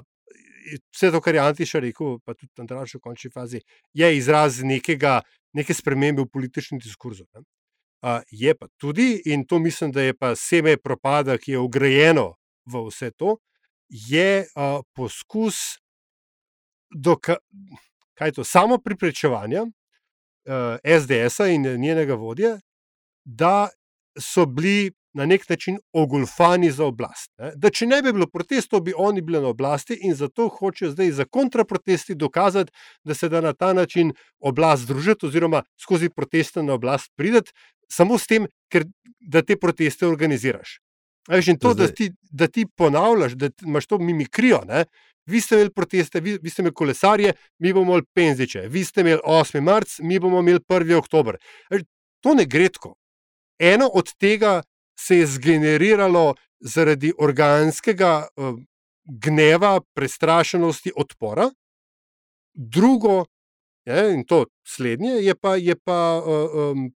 [0.94, 3.62] vse to, kar je Antiša rekel, pa tudi Andraš v končni fazi,
[3.94, 5.22] je izraz nekega,
[5.54, 7.26] neke spremembe v političnem diskurzu.
[7.34, 7.46] Ne.
[8.00, 12.34] Uh, je pa tudi, in to mislim, da je pa seme propada, ki je ugrajeno
[12.66, 13.38] v vse to,
[13.90, 15.80] je uh, poskus
[16.96, 17.36] doka,
[18.16, 22.60] kaj to, samo priprečevanja uh, SDS-a in njenega vodje,
[23.26, 23.70] da
[24.20, 27.32] so bili na nek način ogulfani za oblast.
[27.38, 27.52] Ne?
[27.56, 31.12] Da če ne bi bilo protestov, bi oni bili na oblasti in zato hočejo zdaj
[31.12, 32.72] za kontraprotesti dokazati,
[33.04, 37.52] da se da na ta način oblast združiti oziroma skozi proteste na oblast prideti,
[37.92, 38.86] samo s tem, ker,
[39.20, 40.80] da te proteste organiziraš.
[41.28, 44.62] A Veš, in to, da ti, da ti ponavljaš, da imaš to mimikrijo.
[44.68, 44.86] Ne?
[45.26, 49.02] Vi ste imeli proteste, vi, vi ste imeli kolesarje, mi bomo imeli penziče, vi ste
[49.02, 49.62] imeli 8.
[49.62, 50.96] marc, mi bomo imeli 1.
[50.98, 51.38] oktober.
[51.70, 51.84] Veš,
[52.22, 52.96] To ne gre tako.
[53.60, 54.62] Eno od tega
[55.00, 58.60] se je zgeneriralo zaradi organskega uh,
[59.06, 61.50] gneva, prestrašenosti, odpora,
[62.54, 63.26] drugo,
[63.86, 66.90] je, in to slednje, je pa, je pa um,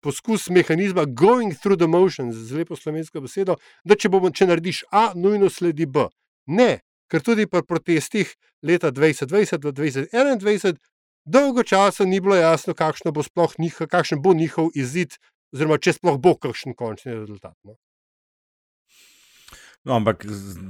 [0.00, 4.84] poskus mehanizma going through the motions, z lepo slovensko besedo, da če, bomo, če narediš
[4.90, 6.08] A, nujno sledi B.
[6.50, 6.80] Ne,
[7.12, 10.80] ker tudi pri protestih leta 2020 do 2021
[11.24, 15.14] dolgo časa ni bilo jasno, kakšno bo sploh njihov, kakšen bo njihov izid,
[15.54, 17.56] oziroma če sploh bo kakšen končni rezultat.
[17.64, 17.76] No.
[19.84, 20.22] No, ampak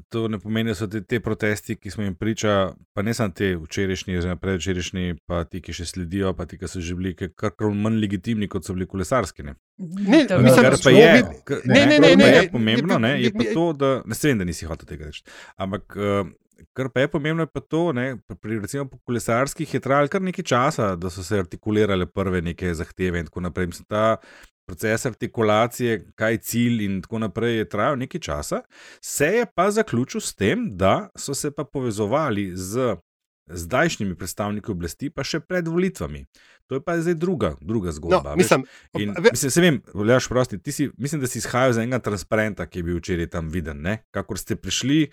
[0.09, 3.35] to ne pomeni, da so te, te protesti, ki smo jim priča, pa ne samo
[3.37, 7.13] te včerajšnji, oziroma predvčerajšnji, pa ti, ki še sledijo, pa ti, ki so že bili
[7.13, 9.45] kar manj legitimni, kot so bili kolesarski.
[9.45, 9.59] Ne?
[9.77, 11.11] Ne, To mislim, Kar pa je,
[11.45, 13.53] kar- ne, ne, ne, pa ne, je ne, pomembno, ne, ne, je ne, pa ne.
[13.53, 15.27] to, da ne vem, da nisi hotel tega reči.
[15.61, 16.33] Ampak uh,
[16.73, 18.07] kar pa je pomembno, je pa to, ne,
[18.41, 22.73] pri recimo po kolesarskih je trajalo kar nekaj časa, da so se artikulirale prve neke
[22.75, 23.69] zahteve in tako naprej.
[23.75, 24.17] Mislim, ta
[24.65, 28.63] proces artikulacije, kaj je cilj in tako naprej, je trajal nekaj časa,
[29.01, 32.97] se je pa zaključil s tem, da so se pa povezovali z
[33.49, 36.25] zdajšnjimi predstavniki oblasti, pa še pred volitvami.
[36.67, 38.31] To je pa zdaj druga, druga No, zgodba.
[38.31, 38.37] veš.
[38.39, 41.77] mislim, In, ve- mislim, se vem, Ljaš, prosti, ti si, mislim, da si izhajal iz
[41.77, 43.83] enega transparenta, ki je bil včeraj tam viden.
[43.83, 44.05] Ne?
[44.11, 45.11] Kakor ste prišli,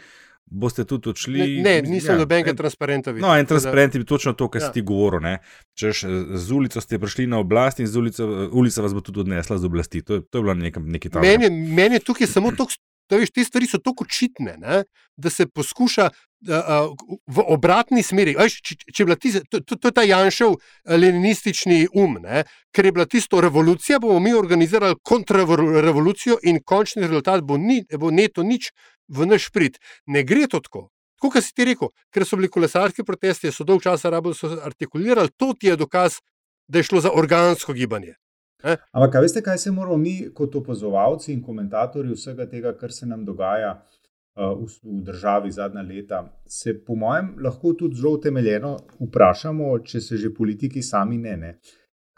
[0.50, 1.62] boste tudi odšli.
[1.62, 3.30] Ne, ne ja, nobenega en- transparenta videl.
[3.30, 4.66] No, en da- transparent je točno to, kar Ja.
[4.66, 4.72] ja.
[4.72, 5.20] si ti govoril.
[5.22, 5.40] ne.
[5.74, 6.08] Češ, eh,
[6.38, 9.66] z ulico ste prišli na oblast in ulico, eh, ulica vas bo tudi odnesla z
[9.66, 10.02] oblasti.
[10.02, 11.38] To je, to je bilo nekam, nekaj takega.
[11.38, 12.66] Meni, meni je tukaj samo to
[13.10, 14.84] to, veš, te stvari so tako očitne, ne,
[15.18, 16.92] da se poskuša uh,
[17.28, 18.36] v obratni smeri.
[18.38, 20.54] Veš, če, če tiste, to, to, to je ta Janšev
[20.86, 27.42] leninistični um, ne, ker je bila tisto revolucija, bomo mi organizirali kontrarevolucijo in končni rezultat
[27.44, 28.70] bo, ni, bo neto nič
[29.10, 29.78] v naš prid.
[30.08, 30.88] Ne gre to tako.
[31.20, 34.54] Tako, kot si ti rekel, ker so bili kolesarski protesti, so dolgo časa rabili, so
[34.64, 36.22] artikulirali, to ti je dokaz,
[36.68, 38.16] da je šlo za organsko gibanje.
[38.64, 38.78] Eh?
[38.92, 43.26] Ampak, veste, kaj se moramo mi, kot opazovalci in komentatorji vsega tega, kar se nam
[43.26, 49.78] dogaja uh, v, v državi zadnja leta, se po mojem lahko tudi zelo utemeljeno vprašamo,
[49.84, 51.38] če se že politiki sami ne.
[51.38, 51.54] ne.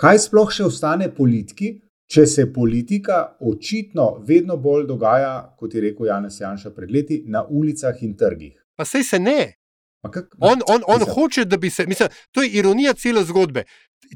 [0.01, 1.75] Kaj sploh še ostane politiki,
[2.11, 7.45] če se politika očitno vedno bolj dogaja, kot je rekel Janez Janša pred leti, na
[7.47, 8.57] ulicah in trgih?
[8.75, 9.53] Pa sej se ne.
[10.01, 11.85] Kak, on on, on hoče, da bi se.
[11.87, 13.63] Mislim, to je ironija cele zgodbe.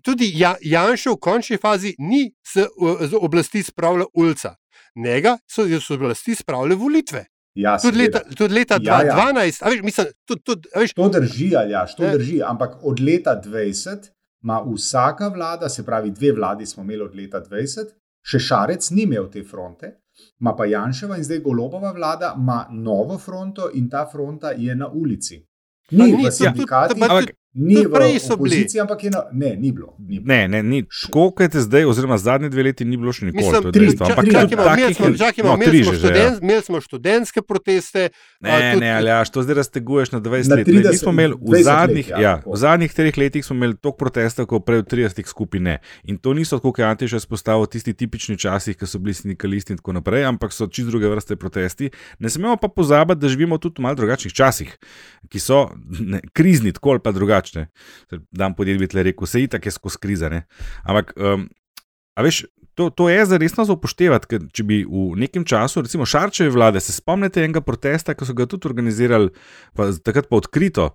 [0.03, 2.65] Tudi ja, Janša v končni fazi ni z,
[3.09, 4.55] z oblasti spravljal ulica,
[4.95, 7.25] njega so z oblasti spravljale volitve.
[7.55, 9.69] Ja, tudi, leta, tudi leta ja, 2012, ja.
[9.71, 12.41] Veš, mislim, tudi, tudi, veš, to drži, ali ja, to drži.
[12.43, 14.09] Ampak od leta 2020
[14.45, 19.03] ima vsaka vlada, se pravi, dve vladi smo imeli od leta 2020, še šarec ni
[19.03, 19.89] imel te fronte,
[20.39, 24.87] ima pa Janševa in zdaj golobova vlada, ima novo fronto in ta fronta je na
[24.87, 25.41] ulici.
[25.91, 27.87] Ni, ni v sindikatih, ampak Ni v
[28.33, 29.95] opoziciji, ampak je na, ne, ni bilo.
[29.99, 30.27] Ni bilo.
[30.27, 30.83] Ne, ne, ni.
[31.11, 33.47] Kot je zdaj, oziroma zadnje dve leti, ni bilo še nikoli.
[36.43, 38.09] Imeli smo študentske proteste.
[38.43, 40.67] Ne, tudi, ne, ali až to zdaj razteguješ na 20 na let.
[40.67, 43.79] 30, ne, smo imeli v zadnjih, let, ja, ja, v zadnjih treh letih smo imeli
[43.79, 45.77] toliko protestov, kot prej v 30 skupine.
[46.11, 49.79] In to niso, kot je Antiš izpostavil, tisti tipični časi, ki so bili sindikalisti in
[49.79, 51.87] tako naprej, ampak so čist druge vrste protesti.
[52.19, 54.75] Ne smemo pa pozabiti, da živimo tudi v malo drugačnih časih,
[55.31, 57.67] ki so ne, krizni, tako ali pa drugačni drugačne.
[58.31, 60.29] Dan podjetje bi tle rekel, se itak je skozi krize.
[60.29, 60.45] Ne?
[60.83, 61.49] Ampak, um,
[62.15, 65.81] a veš, to, to je za resno za upoštevati, ker če bi v nekem času,
[65.81, 69.31] recimo Šarčeve vlade, se spomnite enega protesta, ki so ga tudi organizirali,
[69.75, 70.91] pa, takrat pa odkrito.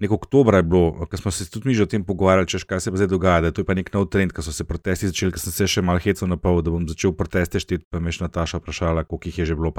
[0.00, 2.80] Nek oktober je bilo, ko smo se tudi mi že o tem pogovarjali, češ, kaj
[2.80, 3.52] se pa zdaj dogaja.
[3.52, 5.84] To je pa nek nov trend, ko so se protesti začeli, ker sem se še
[5.84, 7.84] malo hecel na pol, da bom začel proteste šteti.
[7.92, 9.72] Pa me je Nataša vprašala, koliko jih je že bilo.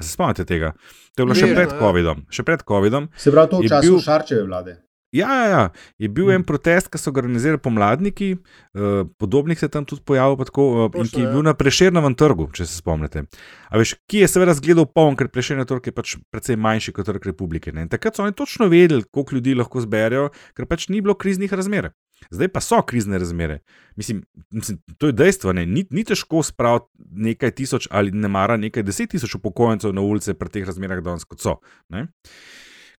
[0.00, 0.76] Se spomnite tega?
[1.16, 1.80] To je bilo še pred ja.
[1.80, 2.28] COVID-om.
[2.28, 3.08] Še pred COVID-om.
[3.16, 4.04] Se pravi, to v času bil...
[4.04, 4.84] Šarčeve vlade.
[5.14, 5.62] Ja, ja, ja,
[6.02, 6.46] je bil en mm.
[6.48, 11.10] protest, ki so ga organizirali pomladniki, eh, podobnih se tam tudi pojavil, tako, eh, in
[11.10, 11.50] ki je bil ja.
[11.52, 13.22] na preširnem trgu, če se spomnite.
[13.70, 17.06] A veš, ki je seveda zgledal poln, ker preširjen trg je pač precej manjši kot
[17.06, 17.70] trg republike.
[17.74, 17.86] Ne?
[17.90, 21.92] Takrat so oni točno vedeli, koliko ljudi lahko zberejo, ker pač ni bilo kriznih razmer.
[22.34, 23.60] Zdaj pa so krizne razmere.
[23.96, 25.52] Mislim, mislim to je dejstvo.
[25.52, 26.86] Ni, ni težko spraviti
[27.28, 31.26] nekaj tisoč ali ne mara nekaj deset tisoč upokojencev na ulice pri teh razmerah, danes
[31.28, 31.58] kot so.
[31.92, 32.06] Ne?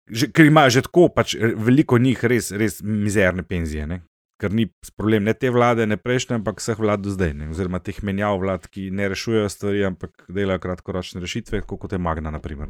[0.08, 3.88] Že, ker ima že tako pač veliko njih res, res mizerne penzije.
[3.89, 4.02] Ne?
[4.41, 7.50] Ker ni problem ne te vlade, ne prejšnje, ampak vseh vlad do zdaj, ne?
[7.54, 12.34] oziroma teh menjav vlad, ki ne rešujejo stvari, ampak delajo kratkoročne rešitve, kot je Magna.
[12.36, 12.68] Naprimer,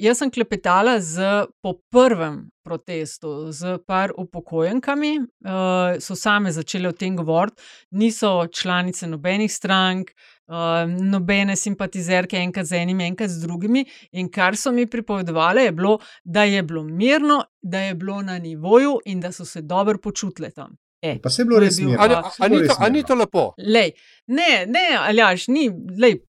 [0.00, 1.20] Jaz sem klepetala z
[1.60, 7.60] po prvem protestu z par upokojenkami, uh, so same začele o tem govoriti,
[7.90, 10.14] niso članice nobenih strank,
[10.48, 13.84] uh, nobene simpatizerke, enkrat z enimi, enkrat z drugimi.
[14.12, 18.38] In kar so mi pripovedovali, je bilo, da je bilo mirno, da je bilo na
[18.38, 20.78] nivoju in da so se dobro počutile tam.
[21.02, 21.96] E, pa se je bilo res mirno.
[22.78, 23.52] Ali ni to lepo?
[23.58, 23.92] Lej,
[24.30, 25.64] Ne, ne, aljaš, ni.
[25.98, 26.20] Lej,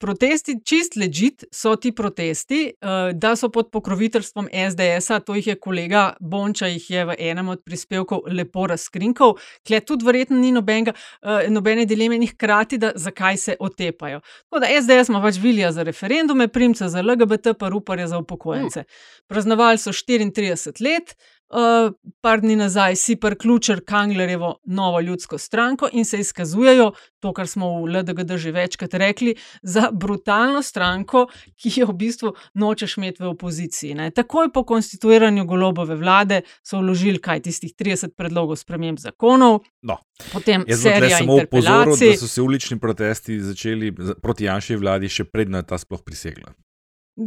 [0.00, 5.56] protesti, čist ležit so ti protesti, uh, da so pod pokroviteljstvom SDS-a, to jih je
[5.60, 9.34] kolega Bonča, jih je v enem od prispevkov lepo razkrinkal,
[9.68, 14.22] kle tudi verjetno ni nobenega, uh, nobene dileme, ni hkrati, da zakaj se otepajo.
[14.48, 18.80] Tako da SDS ima pač vilja za referendume, primce za LGBT, pa ruparje za upokojence.
[18.80, 19.28] Hmm.
[19.28, 21.16] Praznovali so 34 let.
[21.52, 27.46] Uh, par dni nazaj si priključil Kanglerjevo novo ljudsko stranko in se izkazujejo, to, kar
[27.46, 31.26] smo v LDGD že večkrat rekli, za brutalno stranko,
[31.60, 33.94] ki jo v bistvu nočeš imeti v opoziciji.
[33.94, 34.10] Ne.
[34.10, 39.60] Takoj po konstituiranju golobove vlade so vložili kaj tistih 30 predlogov sprememb zakonov.
[39.82, 39.98] No.
[40.32, 45.28] Potem Jaz sem samo upozoril, da so se ulični protesti začeli proti Janši vladi, še
[45.28, 46.56] predno je ta sploh prisegla.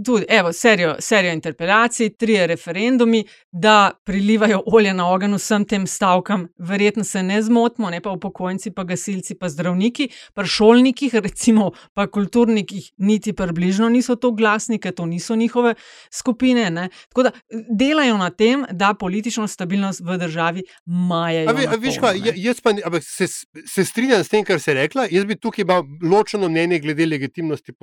[0.05, 6.47] Tudi, evo, serijo, serijo interpelacij, tri referendumi, da prilivajo olje na ogen vsem tem stavkam.
[6.57, 12.07] Verjetno se ne zmotimo, ne pa upokojenci, pa gasilci, pa zdravniki, pa šolniki, recimo, pa
[12.07, 15.75] kulturniki, niti približno niso to glasni, ker to niso njihove
[16.11, 16.69] skupine.
[16.71, 16.87] Ne?
[17.09, 17.31] Tako da
[17.69, 21.53] delajo na tem, da politično stabilnost v državi majajo.
[21.77, 23.27] Veš, kaj, jaz pa se,
[23.67, 25.05] se strinjam s tem, kar se je rekla.
[25.11, 27.73] Jaz bi tukaj imel ločeno mnenje glede legitimnosti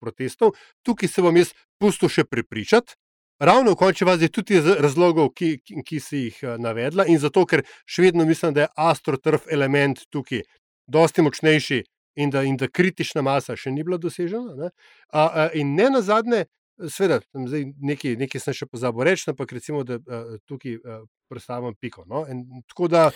[0.00, 0.56] protestov.
[0.82, 1.49] Tukaj se bom jaz
[1.80, 2.96] pustil še prepričati.
[3.40, 7.20] Ravno v končni fazi tudi iz razlogov, ki, ki, ki si jih eh, navedla, in
[7.22, 10.44] zato, ker še vedno mislim, da je astroturf element tukaj
[10.90, 11.80] dosti močnejši
[12.20, 14.56] in da, in da kritična masa še ni bila dosežena.
[14.58, 14.70] Ne?
[15.12, 16.44] A, a, in ne na zadnje,
[16.88, 22.04] seveda, nekaj, nekaj sem še pozabil reči, ampak recimo, da a, tukaj a, predstavljam piko.
[22.08, 22.24] No?
[22.68, 23.10] Tako da.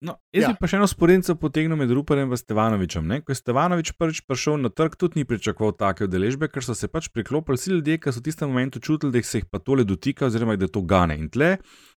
[0.00, 0.50] No, jaz ja.
[0.50, 3.06] bi pa še eno sporednico potegnil med Ruperjem in Stevanovičem.
[3.06, 3.20] Ne?
[3.22, 6.90] Ko je Stevanovič prvič prišel na trg, tudi ni pričakoval take udeležbe, ker so se
[6.90, 9.86] pač priklopili vsi ljudje, ki so v tistem momentu čutili, da se jih pa tole
[9.86, 11.18] dotika, oziroma da to gane.
[11.22, 11.54] In tle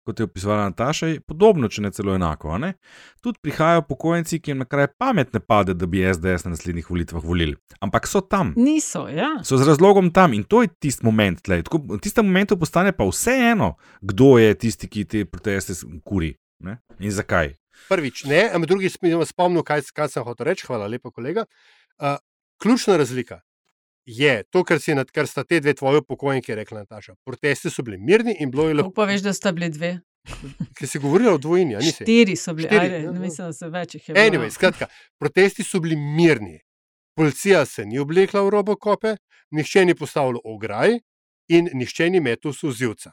[0.04, 2.56] kot je opisovala Nataša, je podobno, če ne celo enako.
[2.58, 2.72] Ne?
[3.22, 6.90] Tudi prihajajo pokojnici, ki jim na kraj pamet ne pade, da bi SDS na naslednjih
[6.90, 7.56] volitvah volili.
[7.80, 8.54] Ampak so tam.
[8.56, 9.34] Niso, ja.
[9.46, 11.42] So z razlogom tam in to je tisti moment.
[11.46, 16.78] Tako, v tistem momentu postane pa vseeno, kdo je tisti, ki te proteste kuri ne?
[16.98, 17.54] in zakaj.
[17.88, 20.66] Prvič, ne, ampak drugi spomnil, kaj, kaj sem hotel reči.
[20.68, 21.46] Hvala lepa, kolega.
[21.98, 22.18] Uh,
[22.62, 23.40] ključna razlika.
[24.06, 27.14] Je to, kar, si, kar sta te dve tvoji pokojniki rekli, Nataša.
[27.24, 28.90] Protesti so bili mirni in bilo je lahko.
[28.96, 29.92] Pa veš, da sta bili dve.
[30.78, 31.92] Ki si govorila o dvojni, ali ne?
[31.92, 34.10] Štiri so bili, Štiri, ajde, ja, mislim, da so več jih.
[34.18, 34.88] Anyway, skratka,
[35.22, 36.58] protesti so bili mirni.
[37.14, 39.16] Policija se ni oblekla v robokope,
[39.54, 40.98] nihče ni postavil ograj
[41.52, 43.12] in nihče ni metel sozivca.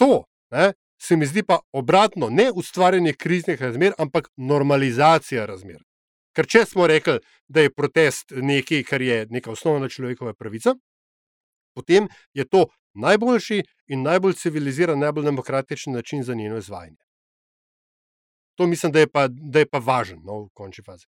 [0.00, 5.82] To ne, se mi zdi pa obratno, ne ustvarjanje kriznih razmer, ampak normalizacija razmer.
[6.32, 7.18] Ker če smo rekli,
[7.48, 10.74] da je protest nekaj, kar je neka osnovna človekova pravica,
[11.76, 17.00] potem je to najboljši in najbolj civiliziran, najbolj demokratičen način za njeno izvajanje.
[18.54, 21.06] To mislim, da je pa, da je pa važno no, v končni fazi.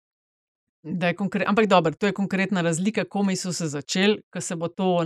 [1.45, 5.03] Ampak dobro, to je konkretna razlika, komi so se začeli, ko se bo to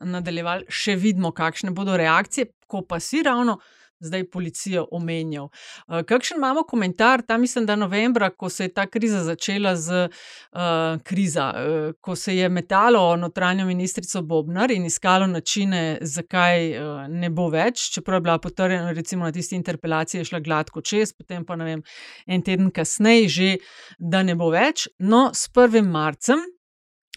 [0.00, 3.58] nadaljevalo, še vidimo, kakšne bodo reakcije, ko pa si ravno
[4.00, 5.48] zdaj policijo omenjal.
[5.86, 10.08] Uh, kakšen imamo komentar, tam mislim, da novembra, ko se je ta kriza začela z
[10.08, 10.60] uh,
[11.02, 17.30] kriza, uh, ko se je metalo notranjo ministrico Bobnar in iskalo načine, zakaj uh, ne
[17.30, 21.56] bo več, čeprav je bila potrjena, recimo na tisti interpelaciji, šla gladko čez, potem pa
[21.56, 21.82] ne vem,
[22.26, 23.50] en teden kasneje že,
[23.98, 24.88] da ne bo več.
[24.98, 25.84] No, s 1.
[25.84, 26.44] marcem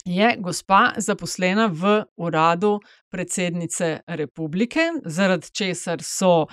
[0.05, 6.45] je gospa zaposlena v uradu predsednice republike, zaradi česar so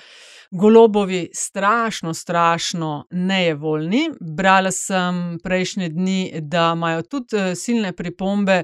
[0.50, 4.10] golobovi strašno, strašno nejevoljni.
[4.20, 8.62] Brala sem prejšnje dni, da imajo tudi eh, silne pripombe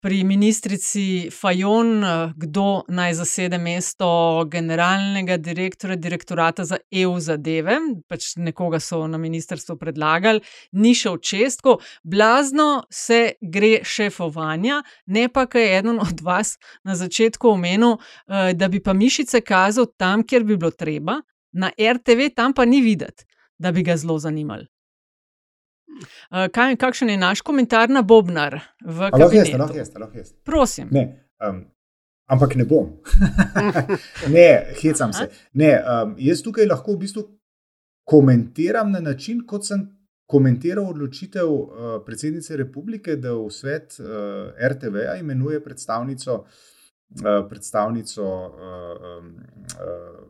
[0.00, 7.78] pri ministrici Fajon, eh, kdo naj zasede mesto generalnega direktorja direktorata za EU zadeve.
[8.08, 10.40] Pač nekoga so na ministrstvu predlagali,
[10.72, 16.94] ni šel čestko, blazno se gre šefovanja, ne pa kaj je eden od vas na
[16.94, 21.20] začetku omenil, eh, da bi pa mišice kazal tam, kjer bi bilo treba,
[21.52, 23.24] na RTV tam pa ni videti,
[23.58, 24.66] da bi ga zelo zanimali.
[25.98, 28.60] Uh, kaj, kakšen je naš komentar na Bobnar?
[28.84, 30.32] Lahko jaz, lahko jaz, lahko jaz.
[30.44, 30.88] Prosim.
[30.94, 31.04] Ne,
[31.44, 31.60] um,
[32.26, 32.90] ampak ne bom.
[34.36, 34.48] ne,
[34.82, 35.28] hecam se.
[35.52, 37.26] Ne, um, jaz tukaj lahko v bistvu
[38.08, 39.84] komentiram na način, kot sem
[40.28, 46.42] komentiral odločitev uh, predsednice republike, da v svet uh, RTV-a imenuje predstavnico.
[46.42, 46.74] Predstavnico uh,
[47.10, 47.48] uh,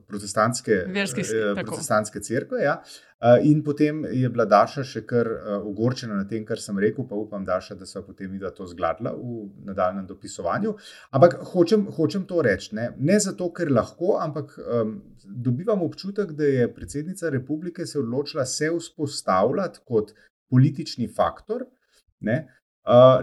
[0.09, 2.63] protestantske, uh, protestantske crkve.
[2.65, 2.83] Ja.
[3.21, 7.03] Eh, in potem je bila Daša še kar eh, ogorčena na tem, kar sem rekel,
[7.11, 10.77] pa upam, Daša, da so potem videla to zgladla v nadaljem dopisovanju.
[11.19, 14.93] Ampak hočem, hočem to reči, ne, ne zato, ker lahko, ampak um,
[15.27, 20.15] dobivam občutek, da je predsednica republike se odločila se vzpostavljati kot
[20.55, 21.67] politični faktor.
[22.23, 22.39] Ne,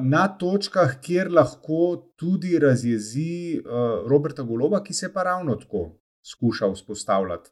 [0.02, 5.90] na točkah, kjer lahko tudi razjezi uh, Roberta Goloba, ki se pa ravno tako
[6.26, 7.50] skuša vzpostavljati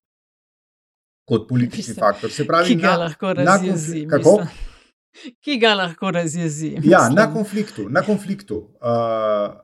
[1.25, 2.31] kot politični Mislim, faktor.
[2.31, 4.05] Se pravi, ki ga na, lahko razjezi.
[4.05, 4.47] Na
[5.41, 6.77] ki ga lahko razjezi.
[6.83, 7.89] Ja, na konfliktu.
[7.89, 8.57] Na konfliktu.
[8.81, 9.55] Uh,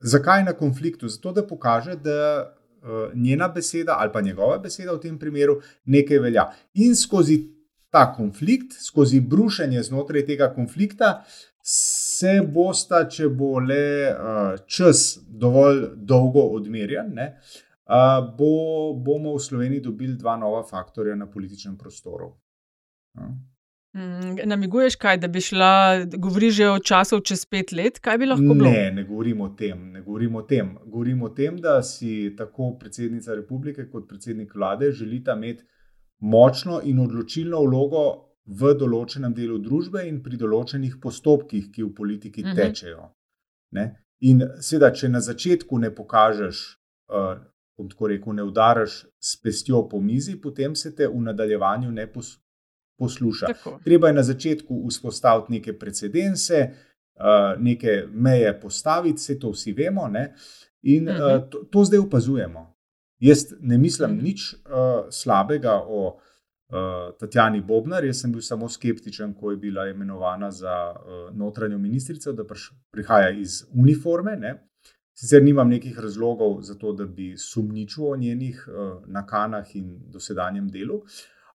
[0.00, 1.08] zakaj na konfliktu?
[1.08, 2.46] Zato, da pokaže, da
[2.82, 6.50] uh, njena beseda ali pa njegova beseda v tem primeru nekaj velja.
[6.74, 7.55] In skozi
[7.90, 11.22] ta konflikt, skozi brušenje znotraj tega konflikta.
[11.66, 19.82] Se bosta, če bo le uh, čas dovolj dolgo odmerjen, uh, bo, bomo v Sloveniji
[19.88, 22.30] dobili dva nova faktorja na političnem prostoru.
[23.96, 28.26] Mm, namiguješ, kaj, da bi šla, govoriš že o času čez pet let, kaj bi
[28.30, 28.70] lahko bilo?
[28.70, 29.86] Ne, ne govorim o tem.
[29.92, 30.74] Ne govorim o tem.
[30.84, 35.64] Govorim o tem, da si tako predsednica republike kot predsednik vlade želita imeti
[36.20, 38.04] močno in odločilno vlogo
[38.46, 42.56] v določenem delu družbe in pri določenih postopkih, ki v politiki uh mhm.
[42.56, 42.62] -huh.
[42.62, 43.10] tečejo.
[43.72, 44.02] Ne?
[44.20, 46.78] In seveda, če na začetku ne pokažeš
[47.12, 47.36] uh,
[47.76, 52.06] bom tako rekel, ne udaraš s pestjo po mizi, potem se te v nadaljevanju ne
[52.12, 52.38] pos,
[52.98, 53.46] posluša.
[53.46, 53.78] Tako.
[53.84, 56.70] Treba je na začetku vzpostaviti neke precedense,
[57.20, 60.08] uh, neke meje postaviti, vse to vsi vemo.
[60.08, 60.34] Ne?
[60.82, 61.42] In uh -huh.
[61.42, 62.75] uh, to, to zdaj opazujemo.
[63.20, 64.24] Jaz ne mislim uh mhm.
[64.24, 66.18] nič uh, slabega o
[66.68, 68.04] uh, Tatjani Bobnar.
[68.04, 72.44] Jaz sem bil samo skeptičen, ko je bila imenovana za uh, notranjo ministrico, da
[72.90, 74.36] prihaja iz uniforme.
[74.36, 74.54] Ne.
[75.16, 80.68] Sicer nimam nekih razlogov za to, da bi sumničil o njenih uh, nakanah in dosedanjem
[80.68, 81.00] delu.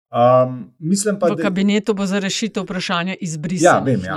[0.10, 3.66] Um, mislim pa, v kabinetu bo za rešitev vprašanja izbrisati.
[3.66, 4.01] Ja, vem.
[4.05, 4.16] Ja.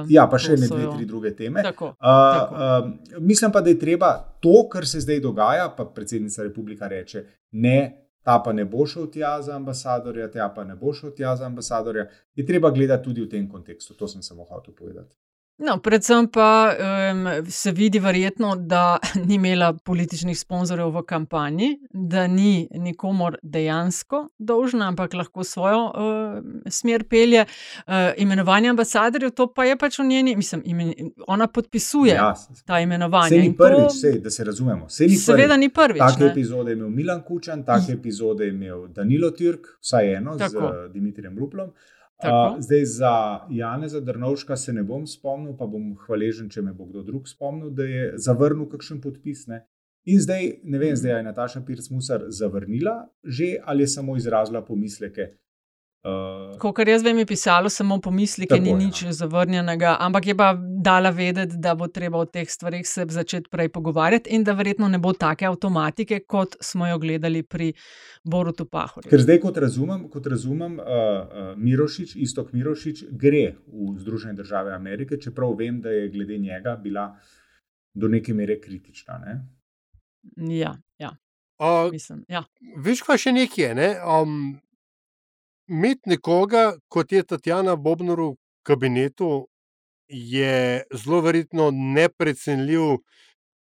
[0.00, 1.60] Uh, ja, pa še ne dve, tri druge teme.
[1.62, 2.54] Tako, uh, tako.
[2.54, 7.24] Uh, mislim pa, da je treba to, kar se zdaj dogaja, pa predsednica republika reče,
[7.52, 7.76] ne,
[8.24, 11.46] ta pa ne bo šel tja za ambasadorja, ta pa ne bo šel tja za
[11.46, 13.94] ambasadorja, je treba gledati tudi v tem kontekstu.
[13.94, 15.12] To sem samo hotel povedati.
[15.58, 18.98] No, predvsem pa um, se vidi, verjetno, da
[19.28, 26.44] ni imela političnih sponzorjev v kampanji, da ni nikomor dejansko dolžna, ampak lahko svojo uh,
[26.68, 27.46] smer pelje.
[27.86, 30.92] Uh, imenovanje ambasadorjev, to pa je pač v njeni, mislim, imen,
[31.26, 32.34] ona podpisuje ja,
[32.66, 33.28] ta imenovanja.
[33.28, 34.88] Se ni prvič, to, sej, da se razumemo.
[34.88, 35.60] Se ni seveda prvič.
[35.60, 36.02] ni prvič.
[36.04, 36.30] Take ne?
[36.30, 40.60] epizode je imel Milan Kučan, take epizode je imel Danilo Türk, vsaj eno Tako.
[40.60, 41.68] z uh, Dimitrijem Ruplom.
[41.68, 41.95] Uh,
[42.58, 47.02] zdaj, za Janeza Drnovška se ne bom spomnil, pa bom hvaležen, če me bo kdo
[47.02, 49.46] drug spomnil, da je zavrnil kakšen podpis.
[49.46, 49.66] Ne?
[50.06, 55.32] In zdaj, ne vem, zdaj je Nataša Pirc-Musar zavrnila že ali je samo izrazila pomisleke,
[56.06, 58.76] Uh, Kar jaz vem, je pisalo samo pomisleke, tako, ni ja.
[58.78, 59.12] nič ja.
[59.12, 63.72] zavrnjenega, ampak je pa dala vedeti, da bo treba o teh stvarih se začeti prej
[63.74, 67.72] pogovarjati in da verjetno ne bo take avtomatike, kot smo jo gledali pri
[68.24, 69.10] Borutu Pahorju.
[69.10, 74.74] Ker zdaj, kot razumem, kot razumem uh, uh, Mirošič, istok Mirošič, gre v Združene države
[74.74, 77.08] Amerike, čeprav vem, da je glede njega bila
[77.94, 79.18] do neke mere kritična.
[79.18, 79.40] Ne?
[80.54, 81.16] Ja, ja.
[81.58, 82.44] Uh, Mislim, ja.
[82.76, 83.74] Veš, kaj še nekaj je.
[83.74, 83.88] Ne?
[84.04, 84.60] Um,
[85.68, 88.34] imeti nekoga, kot je Tatjana Bobnar v
[88.66, 89.46] kabinetu,
[90.08, 92.98] je zelo verjetno neprecenljiv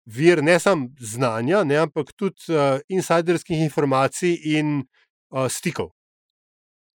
[0.07, 5.91] vir ne samo znanja, ne, ampak tudi uh, insiderskih informacij in uh, stikov.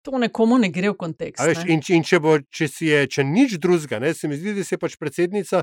[0.05, 1.40] To nekomu ne gre v kontekst.
[1.44, 1.64] Veš?
[1.66, 4.64] In, in če, bo, če si je če nič drugega, ne, se mi zdi, da
[4.64, 5.62] se je pač predsednica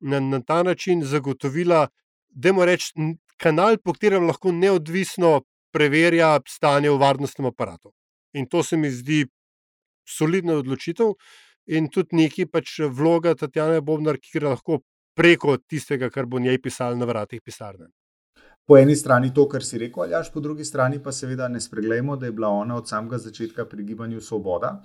[0.00, 1.86] na, na ta način zagotovila,
[2.30, 2.90] da je reč
[3.36, 7.92] kanal, po katerem lahko neodvisno preverja stanje v varnostnem aparatu.
[8.34, 9.24] In to se mi zdi
[10.06, 11.14] solidna odločitev,
[11.66, 14.80] in tudi neki pač vloga Tatjana Bobnar, ki gre lahko
[15.16, 17.88] preko tistega, kar bo njej pisalo na vratih pisarne.
[18.66, 22.16] Po eni strani to, kar si rekel, ali po drugi strani pa seveda ne spregledamo,
[22.16, 24.80] da je bila ona od samega začetka pri gibanju Svoboda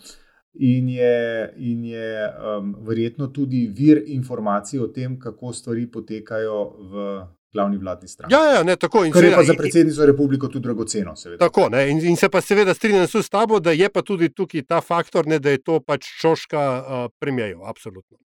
[0.53, 6.57] in je, in je um, verjetno tudi vir informacij o tem, kako stvari potekajo
[6.91, 7.05] v
[7.53, 8.33] glavni vladni stranki.
[8.33, 11.13] Ja, ja, ne, tako, Kar je pa za predsednico republike tudi dragoceno.
[11.39, 14.63] Tako, ne, in, in se pa seveda strinjam s tabo, da je pa tudi tukaj
[14.67, 17.63] ta faktor, ne, da je to pač čoška uh, premijejo.
[17.65, 18.17] Absolutno.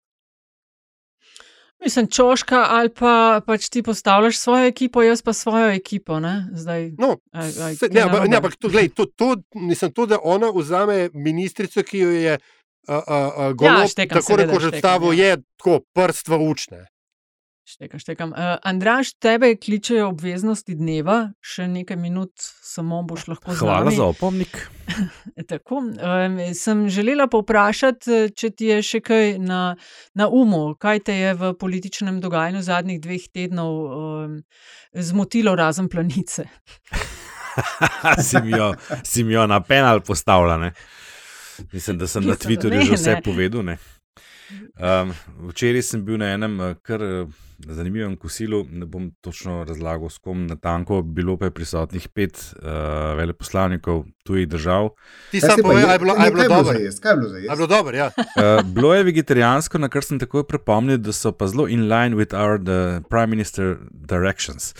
[1.84, 6.20] Mislim, čoška ali pa pač ti postavljaš svojo ekipo, jaz pa svojo ekipo.
[6.52, 10.06] Zdaj, no, aj, aj, se, ne, ampak, ne, ampak to, glej, to, to, mislim, to,
[10.06, 15.26] da ona vzame ministrico, ki jo je uh, uh, golo, ja, tako rekoč, predstavo, ja.
[15.26, 16.86] je tako prstva učne.
[17.64, 18.32] Štekam, štekam.
[18.32, 23.70] Uh, Andraš, tebe kličejo obveznosti dneva, še nekaj minut, samo boš lahko zmagal.
[23.70, 24.58] Hvala za opomnik.
[25.50, 29.60] Tako, um, sem želela povprašati, če ti je še kaj na,
[30.12, 34.36] na umu, kaj te je v političnem dogajanju zadnjih dveh tednov um,
[34.92, 36.44] zmotilo, razen planice.
[38.28, 38.74] si, mi jo,
[39.08, 40.68] si mi jo na penal postavljala.
[41.72, 43.72] Mislim, da sem na Twitterju že vse povedal.
[44.76, 45.16] Um,
[45.48, 47.00] včeraj sem bil na enem kar
[47.58, 52.54] zanimivem kosilu, ne bom točno razlagal, s kom na tanko, bilo pa je prisotnih pet
[52.56, 52.68] uh,
[53.18, 54.90] veleposlanikov tujih držav.
[55.30, 56.72] Ti sam povej, je bilo, je bilo dobro.
[57.02, 57.50] Kaj je bilo za jesti?
[57.50, 58.10] Je bilo dobro, ja.
[58.16, 62.16] uh, bilo je vegetarijansko, na kar sem takoj prepomnil, da so pa zelo in line
[62.16, 62.58] with our
[63.08, 64.74] prime minister directions.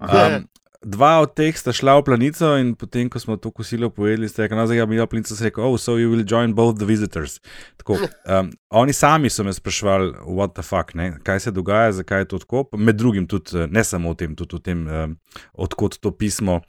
[0.00, 0.48] Um,
[0.80, 4.46] Dva od teh sta šla v planico, in potem, ko smo to kosilo pojedli, ste
[4.46, 7.36] rekli: No, zdaj mi je planica rekel: Oh, so you will join both the visitors.
[7.76, 11.18] Tako, um, oni sami so me sprašvali, what the fuck, ne?
[11.22, 12.64] kaj se dogaja, zakaj je to tako.
[12.76, 15.16] Med drugim, tudi, ne samo o tem, tudi o tem, um,
[15.52, 16.60] odkot to pismo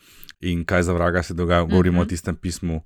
[0.42, 1.64] in kaj za vraga se dogaja.
[1.64, 2.02] Govorimo uh -huh.
[2.02, 2.10] o mhm.
[2.10, 2.82] tistem pismu,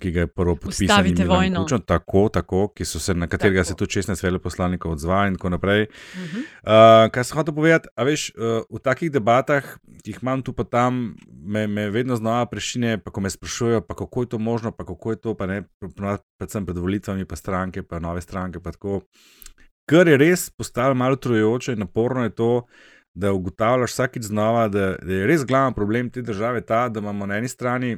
[0.00, 0.96] ki ga je prvo podpisal.
[0.96, 1.62] Stavite vojno.
[1.62, 3.68] Kučo, tako, tako, se, na katerega tako.
[3.68, 5.82] se tudi 16 veleposlanikov odzva in tako naprej.
[5.82, 7.04] Uh -huh.
[7.06, 7.88] uh, kaj sem hotel povedati?
[7.96, 9.64] A veš, uh, v takih debatah,
[10.02, 11.16] ki jih imam tu pa tam,
[11.46, 14.84] me, me vedno znova prešine, pa ko me sprašujejo, pa kako je to možno, pa
[14.84, 15.62] kako je to, pa ne,
[16.38, 19.02] predvsem pred volitvami, pa stranke, pa nove stranke, pa tako.
[19.88, 22.52] Kar je res postalo malo trujoče in naporno je to,
[23.14, 27.26] da ugotavljaš vsakeč znova, da, da je res glavni problem te države ta, da imamo
[27.26, 27.96] na eni strani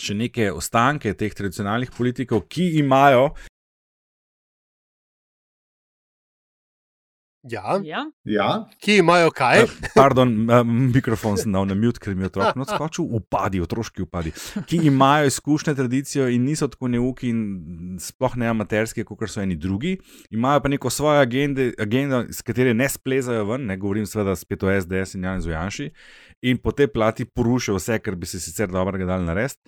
[0.00, 3.32] še neke ostanke teh tradicionalnih politikov, ki imajo
[7.42, 7.80] Ja.
[7.84, 8.04] Ja.
[8.24, 8.48] Ja.
[8.84, 9.62] Ki imajo kaj?
[9.62, 13.06] Eh, Pardon, eh, mikrofon sem dal na mute, ker mi je otrok odskočil.
[13.16, 14.32] Upadi, otroški upadi.
[14.68, 19.56] Ki imajo izkušnje, tradicijo in niso tako neuki in sploh ne amaterski, kot so eni
[19.56, 19.96] drugi.
[20.30, 24.62] Imajo pa neko svojo agende, agendo, s katero ne splezajo ven, ne govorim seveda spet
[24.62, 25.90] o SDS in Jan Zujanši.
[26.42, 29.60] In po tej plati porušijo vse, kar bi se sicer dobrega dal narediti.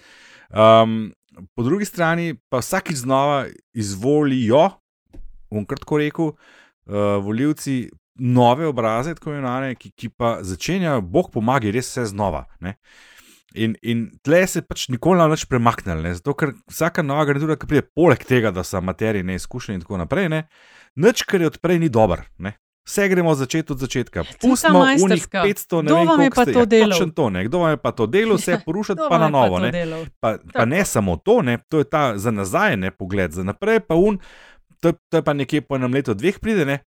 [0.53, 1.15] Um,
[1.57, 4.69] po drugi strani pa vsakič znova izvolijo,
[5.49, 6.35] bom kratko rekel,
[6.93, 7.89] uh, volivci
[8.21, 12.45] nove obraze, tako imenovane, ki, ki pa začenjajo, bog pomaga, res vse znova.
[12.61, 12.77] Ne?
[13.55, 16.15] In, in tle se pač nikoli ne več premaknili, ne?
[16.17, 20.01] zato ker vsaka nova garnitura, ki pride poleg tega, da so materiji neizkušeni in tako
[20.01, 20.43] naprej, ne?
[20.97, 22.25] nič, kar je odprej, ni dober.
[22.39, 22.55] Ne?
[22.83, 24.25] Vse gremo začeti od začetka.
[24.43, 25.45] Pustimo unih majsterska.
[25.45, 27.45] 500, ne Kdo vem, vam pa ste- to ja, točno to, ne?
[27.45, 29.57] Kdo vam je pa to delo, vse porušiti, Kdo pa na pa novo.
[29.57, 29.73] to ne?
[30.19, 31.59] Pa, pa ne samo to, ne?
[31.69, 34.19] to je ta za nazaj, ne pogled, za naprej pa un,
[34.83, 36.83] to, to je pa nekje po enem letu, dveh pride, ne?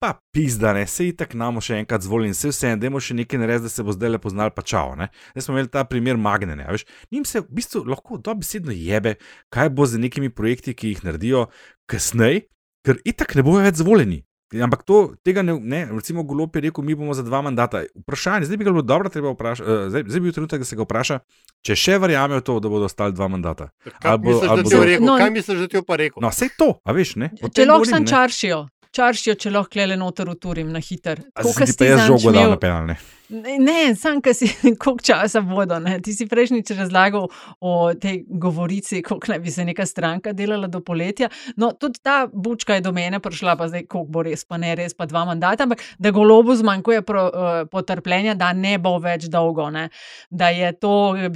[0.00, 3.40] pa pizda, ne, se itak namo še enkrat zvolim, se vse en, dajmo še nekaj
[3.42, 4.94] narediti, da se bo zdaj le poznal, pa čau.
[4.96, 5.10] Ne?
[5.34, 9.18] Zdaj smo imeli ta primer Magnene, veš, njim se v bistvu lahko dobesedno jebe,
[9.52, 11.44] kaj bo z nekimi projekti, ki jih naredijo
[11.90, 12.46] kasneje,
[12.86, 14.22] ker itak ne bojo več zvoljeni.
[14.50, 17.84] Ampak to, tega ne, ne, recimo, Golop je rekel, mi bomo za dva mandata.
[17.96, 20.64] Vprašanje, zdaj bi ga bilo dobro, treba vprašati, uh, zdaj, zdaj bi bil trenutek, da
[20.64, 21.18] se ga vpraša,
[21.62, 23.68] če še verjamejo to, da bodo ostali dva mandata.
[24.00, 25.06] Kaj bo- misliš, bodo- je rekel?
[25.06, 26.18] No, Kaj misliš, da ti je pa rekel?
[26.18, 27.30] No, vse to, a veš, ne?
[27.38, 28.06] Če lahko ne.
[28.06, 28.58] čaršijo,
[28.90, 31.22] čaršijo, če lahko klele noter uturim na hiter.
[31.30, 32.90] A si ti pa jaz žogo dal na penal,
[33.30, 33.94] ne?
[33.96, 34.48] Sam, ker si
[34.82, 35.78] koliko časa vodo.
[35.80, 35.98] Ne?
[36.02, 37.28] Ti si prejšnjič razlagal
[37.60, 41.30] o tej govorici, koliko naj bi se neka stranka delala do poletja.
[41.56, 44.74] No, tudi ta bučka je do mene prišla, pa zdaj, koliko bo res, pa ne
[44.74, 49.28] res, pa dva mandata, ampak da golobu zmanjkuje pro, uh, potrpljenja, da ne bo več
[49.30, 49.70] dolgo.
[49.70, 49.88] Ne?
[50.30, 50.94] Da je to,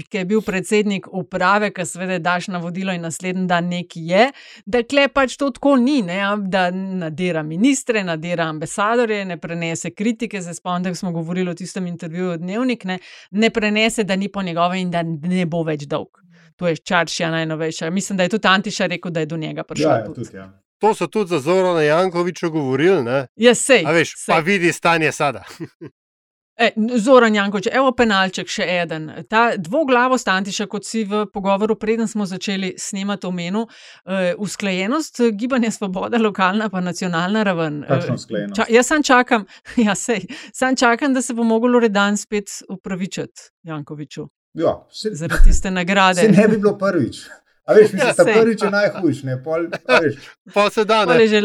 [0.09, 4.29] ki je bil predsednik uprave, ki seveda daš navodilo in naslednji dan neki je,
[4.67, 6.21] da kle pač to tako ni, ne?
[6.51, 10.41] da nadira ministre, nadira ambasadorje, ne prenese kritike.
[10.45, 12.99] Zdaj spomnim, da smo govorili o tistem intervjuju Dnevnik, ne,
[13.30, 16.09] ne prenese, da ni po njegove in da ne bo več dolg.
[16.57, 17.91] To je čaršija najnovejša.
[17.91, 19.91] Mislim, da je tudi Antiša rekel, da je do njega prišel.
[19.91, 20.61] Ja, ja, tudi, ja.
[20.78, 23.03] To so tudi za Zorana Jankoviča govorili.
[23.03, 23.26] Ne?
[23.37, 24.32] Ja, sej, A veš, sej.
[24.35, 25.45] pa vidi stanje sada.
[26.57, 29.09] E, Zoran Jankovič, evo penalček, še eden.
[29.29, 33.67] Ta dvoglavost Antiša, kot si v pogovoru, preden smo začeli snemati omenil,
[34.07, 37.83] eh, usklajenost eh, gibanja Svoboda, lokalna pa nacionalna raven.
[37.89, 38.61] Kakšno usklajenost?
[38.61, 39.49] Ča, jaz sam čakam,
[39.87, 40.23] ja, sej,
[40.55, 46.21] sam čakam, da se bo mogel Loredan spet upravičiti Jankoviču Ja, se, zaradi tiste nagrade.
[46.21, 47.27] se ne bi bilo prvič.
[47.65, 48.35] A veš, mislim, Ja, da sej.
[48.35, 49.67] prvič je najhujš, ne pol.
[50.55, 51.27] Pa se da, Pol ne.
[51.27, 51.41] že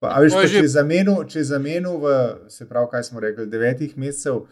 [0.00, 2.04] Pa, a veš, pa, če že- je zamenil, če je zamenil v,
[2.48, 4.46] se pravi, kaj smo rekli, devetih mesecev.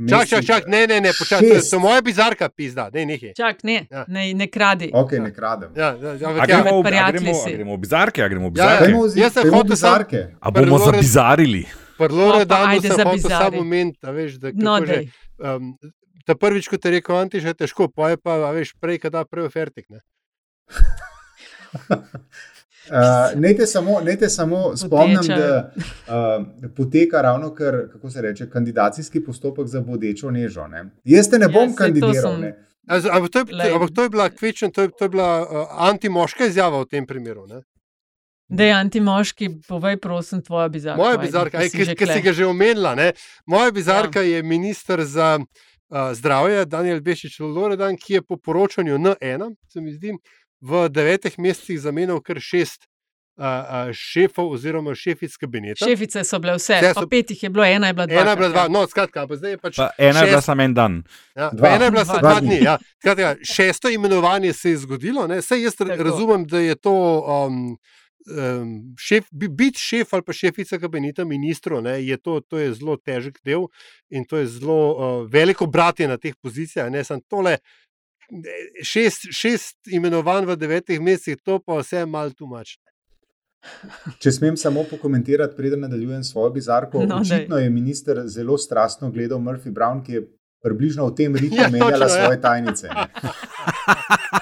[0.00, 3.34] Čak, čak, čak, ne, ne, ne, počakaj, to, je moja bizarka, pizda, ne, nekaj.
[3.34, 4.04] Čak, ne, Ja.
[4.08, 4.88] ne, ne kradi.
[4.90, 5.70] Ok, ne kradem.
[5.76, 8.48] Ja, ja, ja, A ja, gremo, med a gremo, a gremo v bizarke, a gremo
[8.48, 8.68] v Ja, ja.
[8.70, 8.84] bizarke.
[8.84, 10.20] Dajmo vzi- Jaz sem hotel bizarke.
[10.40, 11.64] A bomo zabizarili?
[12.00, 12.56] No, ajde da
[12.96, 13.44] hotel bizari.
[13.44, 14.92] samo moment, a veš, da No, kako že.
[14.94, 15.04] dej.
[15.38, 15.76] Um,
[16.26, 18.98] ta prvič, ko te je rekel Antiš, je težko, pa je pa, a veš, prej,
[19.02, 19.86] kada prej fertik.
[19.90, 20.00] Ne?
[22.90, 25.36] Uh, Nete samo, nete samo spomnim, Bodeča.
[25.36, 26.44] da uh,
[26.76, 30.66] poteka ravno kar, kako se reče, kandidacijski postopek za bodečo nežo.
[30.66, 30.84] Ne?
[31.04, 32.32] Jaz te ne Ja, bom to kandidiral.
[32.32, 32.54] sem- Ne?
[32.88, 33.72] Ampak to je, Lej.
[33.72, 37.06] ampak to je bila kvečen, to je, to je bila uh, antimoška izjava v tem
[37.06, 37.46] primeru.
[37.46, 37.62] Ne?
[38.48, 41.02] Da je antimoški, povej, prosim, tvoja bizarka.
[41.02, 42.94] Moja bizarka, ki aj, si ki, ki si ga že omenila.
[42.94, 43.12] Ne?
[43.46, 44.36] Moja bizarka ja.
[44.36, 45.46] je ministr za uh,
[46.12, 50.12] zdravje, Daniel Bešič Loredan, ki je po poročanju N1, se mi zdi,
[50.60, 52.86] v devetih mesecih zamenjal kar šest
[53.34, 55.84] uh, uh, šefov oziroma šefic kabineta.
[55.84, 58.20] Šefice so bile vse, Vse pa so- pet jih je bilo, ena je bila dva.
[58.20, 59.76] Ena je bila dva, no, skratka, pa zdaj je pač.
[59.76, 61.02] Pa ena je bila šest- samo en dan.
[61.36, 61.50] Ja, Dva.
[61.52, 61.68] dva.
[61.70, 62.48] Ena je bila Dva samo dva dni.
[62.48, 62.58] dni.
[62.62, 62.78] Ja.
[62.98, 65.26] Skratka, šesto imenovanje se je zgodilo.
[65.26, 65.42] Ne.
[65.42, 66.02] Sej jaz Tako.
[66.02, 67.76] razumem, da je to um,
[68.26, 71.82] um, šef, bi- biti šef ali pa šefica kabineta ministrov.
[71.82, 73.68] Ne, je to, to je zelo težek del
[74.10, 76.90] in to je zelo uh, veliko bratje na teh pozicijah.
[76.90, 77.58] Ne, samo tole.
[78.82, 82.78] Šest, šest imenovanj v devetih mesecih, to pa vse malo tumač.
[84.18, 87.04] Če smem samo pokomentirati, preden nadaljujem svojo bizarko.
[87.06, 90.22] No, Očitno je minister zelo strastno gledal Murphy Brown, ki je
[90.62, 92.24] približno v tem ritmu Ja, ja, menjala točno, ja.
[92.24, 92.88] svoje tajnice.
[92.88, 93.30] ne.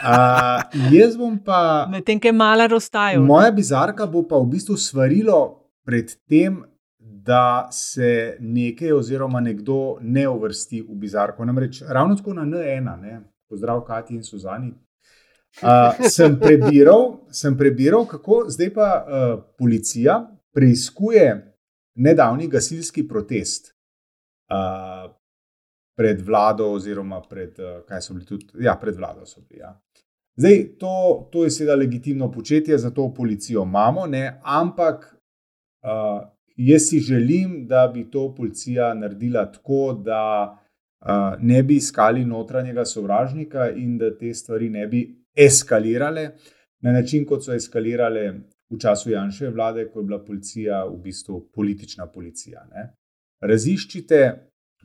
[0.01, 1.87] Uh, jaz bom pa.
[1.91, 3.21] Medtem, ki je mala roztaja.
[3.21, 6.63] Moja bizarka bo pa v bistvu svarilo pred tem,
[6.99, 11.45] da se nekaj oziroma nekdo ne uvrsti v bizarko.
[11.45, 13.21] Namreč ravno tako na N1, ne?
[13.51, 14.73] pozdrav Kati in Suzani.
[15.63, 20.21] Uh, sem, prebiral, sem prebiral, kako zdaj pa uh, policija
[20.55, 21.57] preiskuje
[21.95, 23.75] nedavni gasilski protest
[24.47, 25.11] uh,
[26.01, 29.61] pred vlado, oziroma pred, uh, kaj so bili tudi, ja, pred vlado so bili.
[29.61, 29.75] Ja.
[30.41, 30.93] Zdaj, to,
[31.33, 34.41] to je seveda legitimno početje, zato policijo imamo, ne?
[34.43, 35.05] ampak
[35.85, 36.23] uh,
[36.57, 40.23] jaz si želim, da bi to policija naredila tako, da
[40.55, 45.05] uh, ne bi iskali notranjega sovražnika in da te stvari ne bi
[45.37, 46.31] eskalirale
[46.81, 48.25] na način, kot so eskalirale
[48.71, 52.65] v času Janševe vlade, ko je bila policija v bistvu politična policija.
[52.73, 52.93] Ne.
[53.45, 54.21] Raziščite,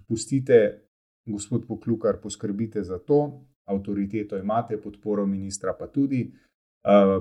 [0.08, 0.85] pustite,
[1.26, 6.32] gospod Poklukar, poskrbite za to, avtoriteto imate, podporo ministra pa tudi.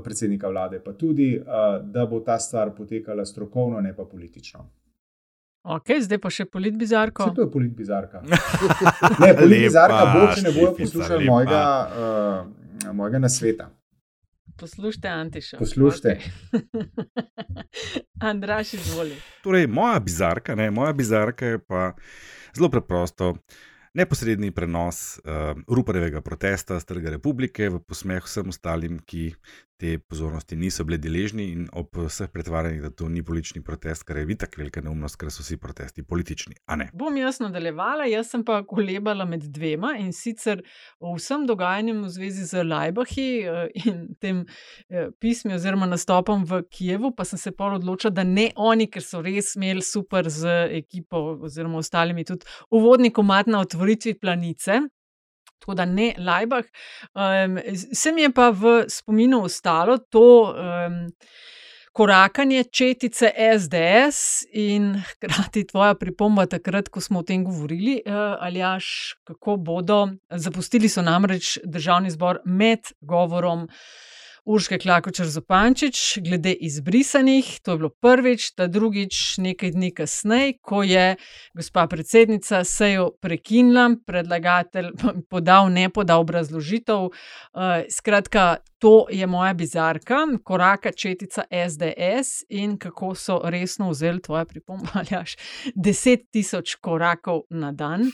[0.04, 1.40] Predsednika vlade, pa tudi,
[1.82, 4.66] da bo ta stvar potekala strokovno, ne pa politično.
[5.64, 7.24] Ok, zdaj pa še politbizarko.
[7.24, 8.20] Vse to je politbizarka.
[9.22, 13.70] Ne, politbizarka bo, če ne bojo poslušali mojega, uh, mojega nasveta.
[14.60, 15.58] Poslušajte, Antiša.
[15.58, 16.18] Poslušajte.
[16.52, 16.74] Okay.
[18.30, 19.16] Andraš, izvoli.
[19.42, 21.94] Torej, moja bizarka, ne, moja bizarka je pa
[22.52, 23.32] zelo preprosto.
[23.94, 29.30] Neposredni prenos uh, Ruparjevega protesta z Trga republike v posmeh vsem ostalim, ki
[29.80, 34.16] te pozornosti niso bili deležni, in ob vseh pretvarjanjih, da to ni politični protest, kar
[34.20, 36.54] je vitak velika neumnost, ker so vsi protesti politični.
[36.92, 40.62] Bom jaz nadaljevala, jaz sem pa kolebala med dvema in sicer
[41.00, 43.28] o vsem dogajanju v zvezi z Lajbahi
[43.84, 44.44] in tem
[45.20, 49.22] pismi oziroma nastopom v Kijevu, pa sem se pa odločila, da ne oni, ker so
[49.24, 54.84] res imeli super z ekipo oziroma ostalimi tudi uvodni komat na otvoritvi planice.
[55.64, 56.64] Tako da ne Lajbah.
[57.14, 57.58] Um,
[57.92, 61.06] se mi je pa v spominu ostalo to um,
[61.92, 68.60] korakanje četice SDS in hkrati tvoja pripomba takrat, ko smo o tem govorili, uh, ali
[68.60, 70.08] jaš, kako bodo.
[70.30, 73.68] Zapustili so namreč državni zbor med govorom.
[74.44, 80.82] Urške Klakočer Zopančič, glede izbrisanih, to je bilo prvič, ta drugič, nekaj dni kasneje, ko
[80.84, 81.16] je
[81.56, 84.90] gospa predsednica sejo prekinila, predlagatelj
[85.32, 87.08] podal ne podal obrazložitev.
[87.08, 94.44] Uh, skratka, to je moja bizarka, koraka četica SDS in kako so resno vzeli tvoje
[94.44, 95.38] pripombe, ali až
[95.74, 98.10] deset tisoč korakov na dan.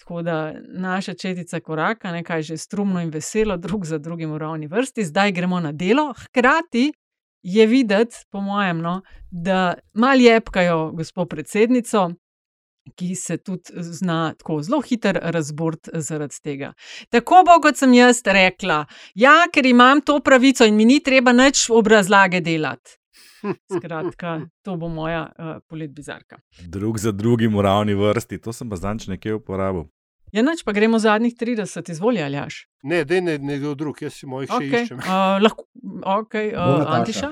[0.00, 4.66] Tako da naša četica koraka, nekaj že strumno in veselo, drug za drugim v ravni
[4.66, 6.12] vrsti, zdaj gremo na delo.
[6.18, 6.92] Hkrati
[7.42, 12.10] je videti, po mojem, no, da mal jepkajo gospod predsednico,
[12.96, 16.72] ki se tudi zna tako zelo hitro razbord zaradi tega.
[17.08, 18.84] Tako bo, kot sem jaz rekla,
[19.14, 22.98] ja, ker imam to pravico in mi ni treba nič obrazlage delati.
[23.76, 26.40] Skratka, to bo moja uh, politbizarka.
[26.60, 29.86] Drug za drugim v ravni vrsti, to sem pa zdaj nekje uporabil.
[30.34, 32.64] Ja, noč pa gremo zadnjih 30, izvoli ali jaš.
[32.82, 34.70] Ne, da ne nekdo drug, jaz si mojih okay.
[34.70, 34.98] še iščem.
[34.98, 35.68] Uh, lahko,
[36.02, 37.30] ok, uh, Antiša.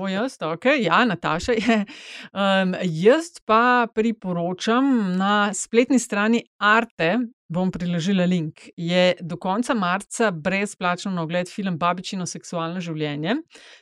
[0.00, 1.84] Bo jaz, ok, ja, Nataša je.
[2.36, 7.16] Um, jaz pa priporočam na spletni strani Arte,
[7.48, 8.68] bom priložila link.
[8.76, 13.36] Je do konca marca brezplačen na ogled film Babičino seksualno življenje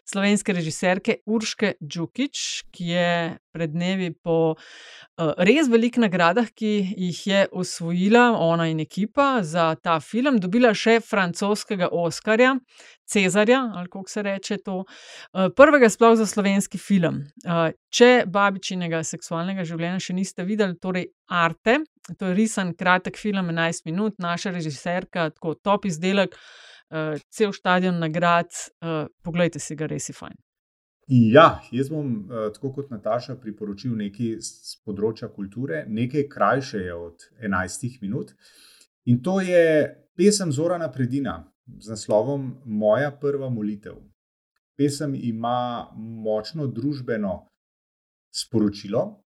[0.08, 3.14] slovenske režiserke Urške Džukič, ki je
[3.54, 6.72] pred dnevi po uh, res velikih nagradah, ki
[7.06, 12.56] jih je osvojila ona in ekipa za ta film, dobila še francoskega Oskarja.
[13.04, 14.78] Cezarja, ali kako se reče to,
[15.56, 17.18] prvega sploh za slovenski film.
[17.92, 21.82] Če babičinega seksualnega življenja še niste videli, torej Arte,
[22.18, 26.36] to je risen, kratek film, 11 minut, naša režiserka, tako top izdelek,
[27.32, 28.52] cel stadion nagrad,
[29.24, 30.36] poglejte si ga, res je fajn.
[31.08, 37.26] Ja, jaz bom, tako kot Nataša, priporočil nekaj z področja kulture, nekaj krajše je od
[37.42, 38.32] 11 minut.
[39.04, 41.42] In to je pesem Zorana Predina
[41.80, 43.98] z naslovom Moja prva molitev.
[44.76, 47.34] Pesem ima močno družbeno
[48.32, 49.23] sporočilo,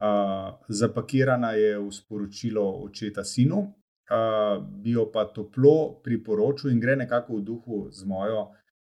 [0.00, 6.96] uh, zapakirana je v sporočilo očeta sinu, uh, bi jo pa toplo priporočil in gre
[6.96, 8.48] nekako v duhu z mojo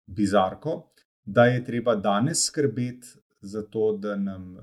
[0.06, 0.88] bizarko
[1.28, 3.08] da je treba danes skrbeti
[3.40, 4.62] za to, da nam uh,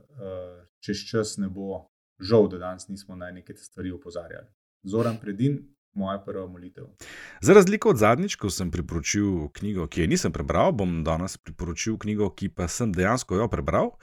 [0.80, 1.86] čez čas ne bo
[2.20, 4.48] žal, da danes nismo na neke stvari opozarjali.
[4.84, 5.60] Zoran Predin,
[5.93, 6.86] moja prva molitev.
[7.41, 11.98] Za razliko od zadnjič, ko sem priporočil knjigo, ki je nisem prebral, bom danes priporočil
[11.98, 13.93] knjigo, ki pa sem dejansko jo prebral.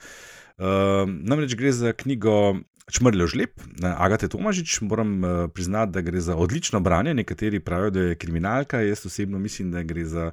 [0.57, 2.55] Uh, namreč gre za knjigo
[2.91, 3.61] Čmrljo žleb,
[3.97, 4.81] Agate Tomažič.
[4.81, 7.13] Moram uh, priznati, da gre za odlično branje.
[7.13, 10.31] Nekateri pravijo, da je kriminalka, jaz osebno mislim, da gre za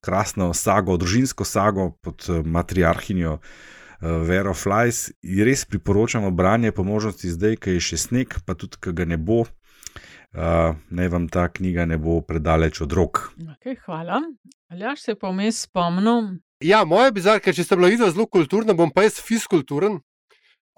[0.00, 3.42] krasno sago, družinsko sago pod uh, matriarhinjo uh,
[4.26, 5.10] Vero Flies.
[5.22, 9.20] Res priporočamo branje po možnosti zdaj, ki je še sneg, pa tudi, ki ga ne
[9.20, 9.44] bo.
[10.32, 13.26] Uh, naj vam ta knjiga ne bo predaleč od rok.
[13.58, 14.22] Okay, hvala.
[14.72, 16.38] Ali ja se pa vmes spomnim?
[16.62, 19.96] Ja, moja bizarka, če ste bila videla zelo kulturna, bom pa jaz fiskulturen.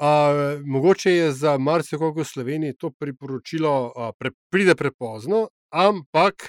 [0.00, 6.48] Uh, mogoče je za marsikoga v Sloveniji to priporočilo, uh, pre, pride prepozno, ampak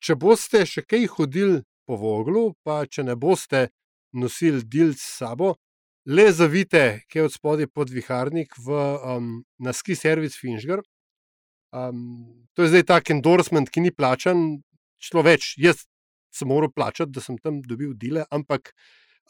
[0.00, 3.68] če boste še kaj hodili po voglu, pa če ne boste
[4.16, 5.52] nosili del s sabo,
[6.08, 10.80] le zavite, ki je od spodaj pod viharnik, v, um, na ski servis Finžgar.
[11.70, 14.64] Um, to je zdaj tak endorsement, ki ni plačan,
[14.98, 15.52] šlo več.
[15.60, 15.84] Jaz
[16.34, 18.72] sem moral plačati, da sem tam dobil dele, ampak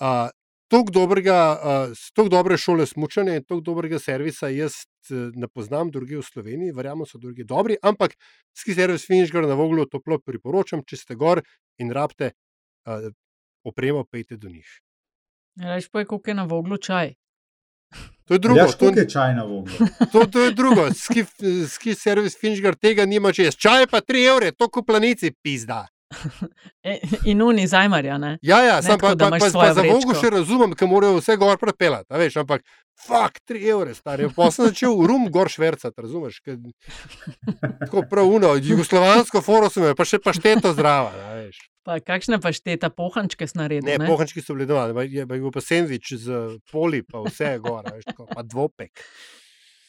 [0.00, 0.28] uh,
[0.70, 5.90] tako dobrega, uh, tako dobre šole smučanja in tako dobrega servisa jaz uh, ne poznam
[5.90, 8.14] druge v Sloveniji, verjamem, so drugi dobri, ampak
[8.56, 11.42] ski servis Finžgar na Voglu toplo priporočam, če ste gor
[11.78, 12.32] in rabite
[12.86, 13.10] uh,
[13.64, 14.68] opremo, pejte do njih.
[15.60, 17.14] Reč pa je, koliko je na voglu čaj.
[18.24, 18.60] To je drugo.
[18.60, 19.72] Ja, to, je čaj na voglu.
[20.12, 20.86] to, to je drugo.
[20.94, 21.24] Ski,
[21.68, 23.56] ski servis Finžgar tega nima čez.
[23.58, 25.88] Čaj pa 3 evre, to ko planici pizda.
[26.82, 28.38] E, in oni zajmarja, ne?
[28.42, 29.82] Ja, ja, Ne sam pa, da pa, pa, svojo pa za.
[29.84, 32.64] Vogu še razumem, ker morajo vse gor prepelati, veš, ampak
[33.00, 34.28] fuk, 3 evre, stari.
[34.36, 36.40] Pa sem začel rum gor švercati, razumeš?
[36.44, 36.56] Ker,
[37.84, 41.60] tako prav uno, jugoslovansko foro sem imel, pa še pašteto zdrava, veš.
[41.86, 43.88] Pa kakšne pa šteta pohančke s naredil?
[43.88, 46.40] Ne, Ne, pohančki so bili doma, pa je pa je bil pa sendvič z
[46.72, 49.04] poli, pa vse gor, veš, tako, pa dvopek.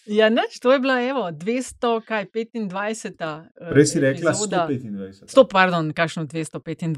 [0.05, 3.21] Ja, nič, to je bila, evo, 200, kaj, 25.
[3.55, 4.67] eh, Prej si rekla epizoda.
[4.67, 5.27] 125.
[5.27, 6.89] Sto, pardon, kakšno 225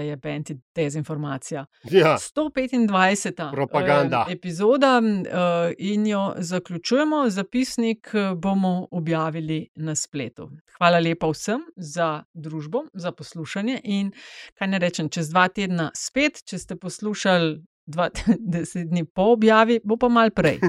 [0.00, 1.66] je benti dezinformacija.
[1.84, 2.16] Ja.
[2.16, 3.50] 125.
[3.52, 4.26] Propaganda.
[4.28, 5.30] eh, epizoda eh,
[5.78, 7.30] in jo zaključujemo.
[7.30, 10.50] Zapisnik eh, bomo objavili na spletu.
[10.78, 14.10] Hvala lepa vsem za družbo, za poslušanje in
[14.54, 17.62] kaj ne rečem, čez dva tedna spet, če ste poslušali.
[17.88, 18.36] 20
[18.90, 20.58] dni po objavi, bo pa mal prej.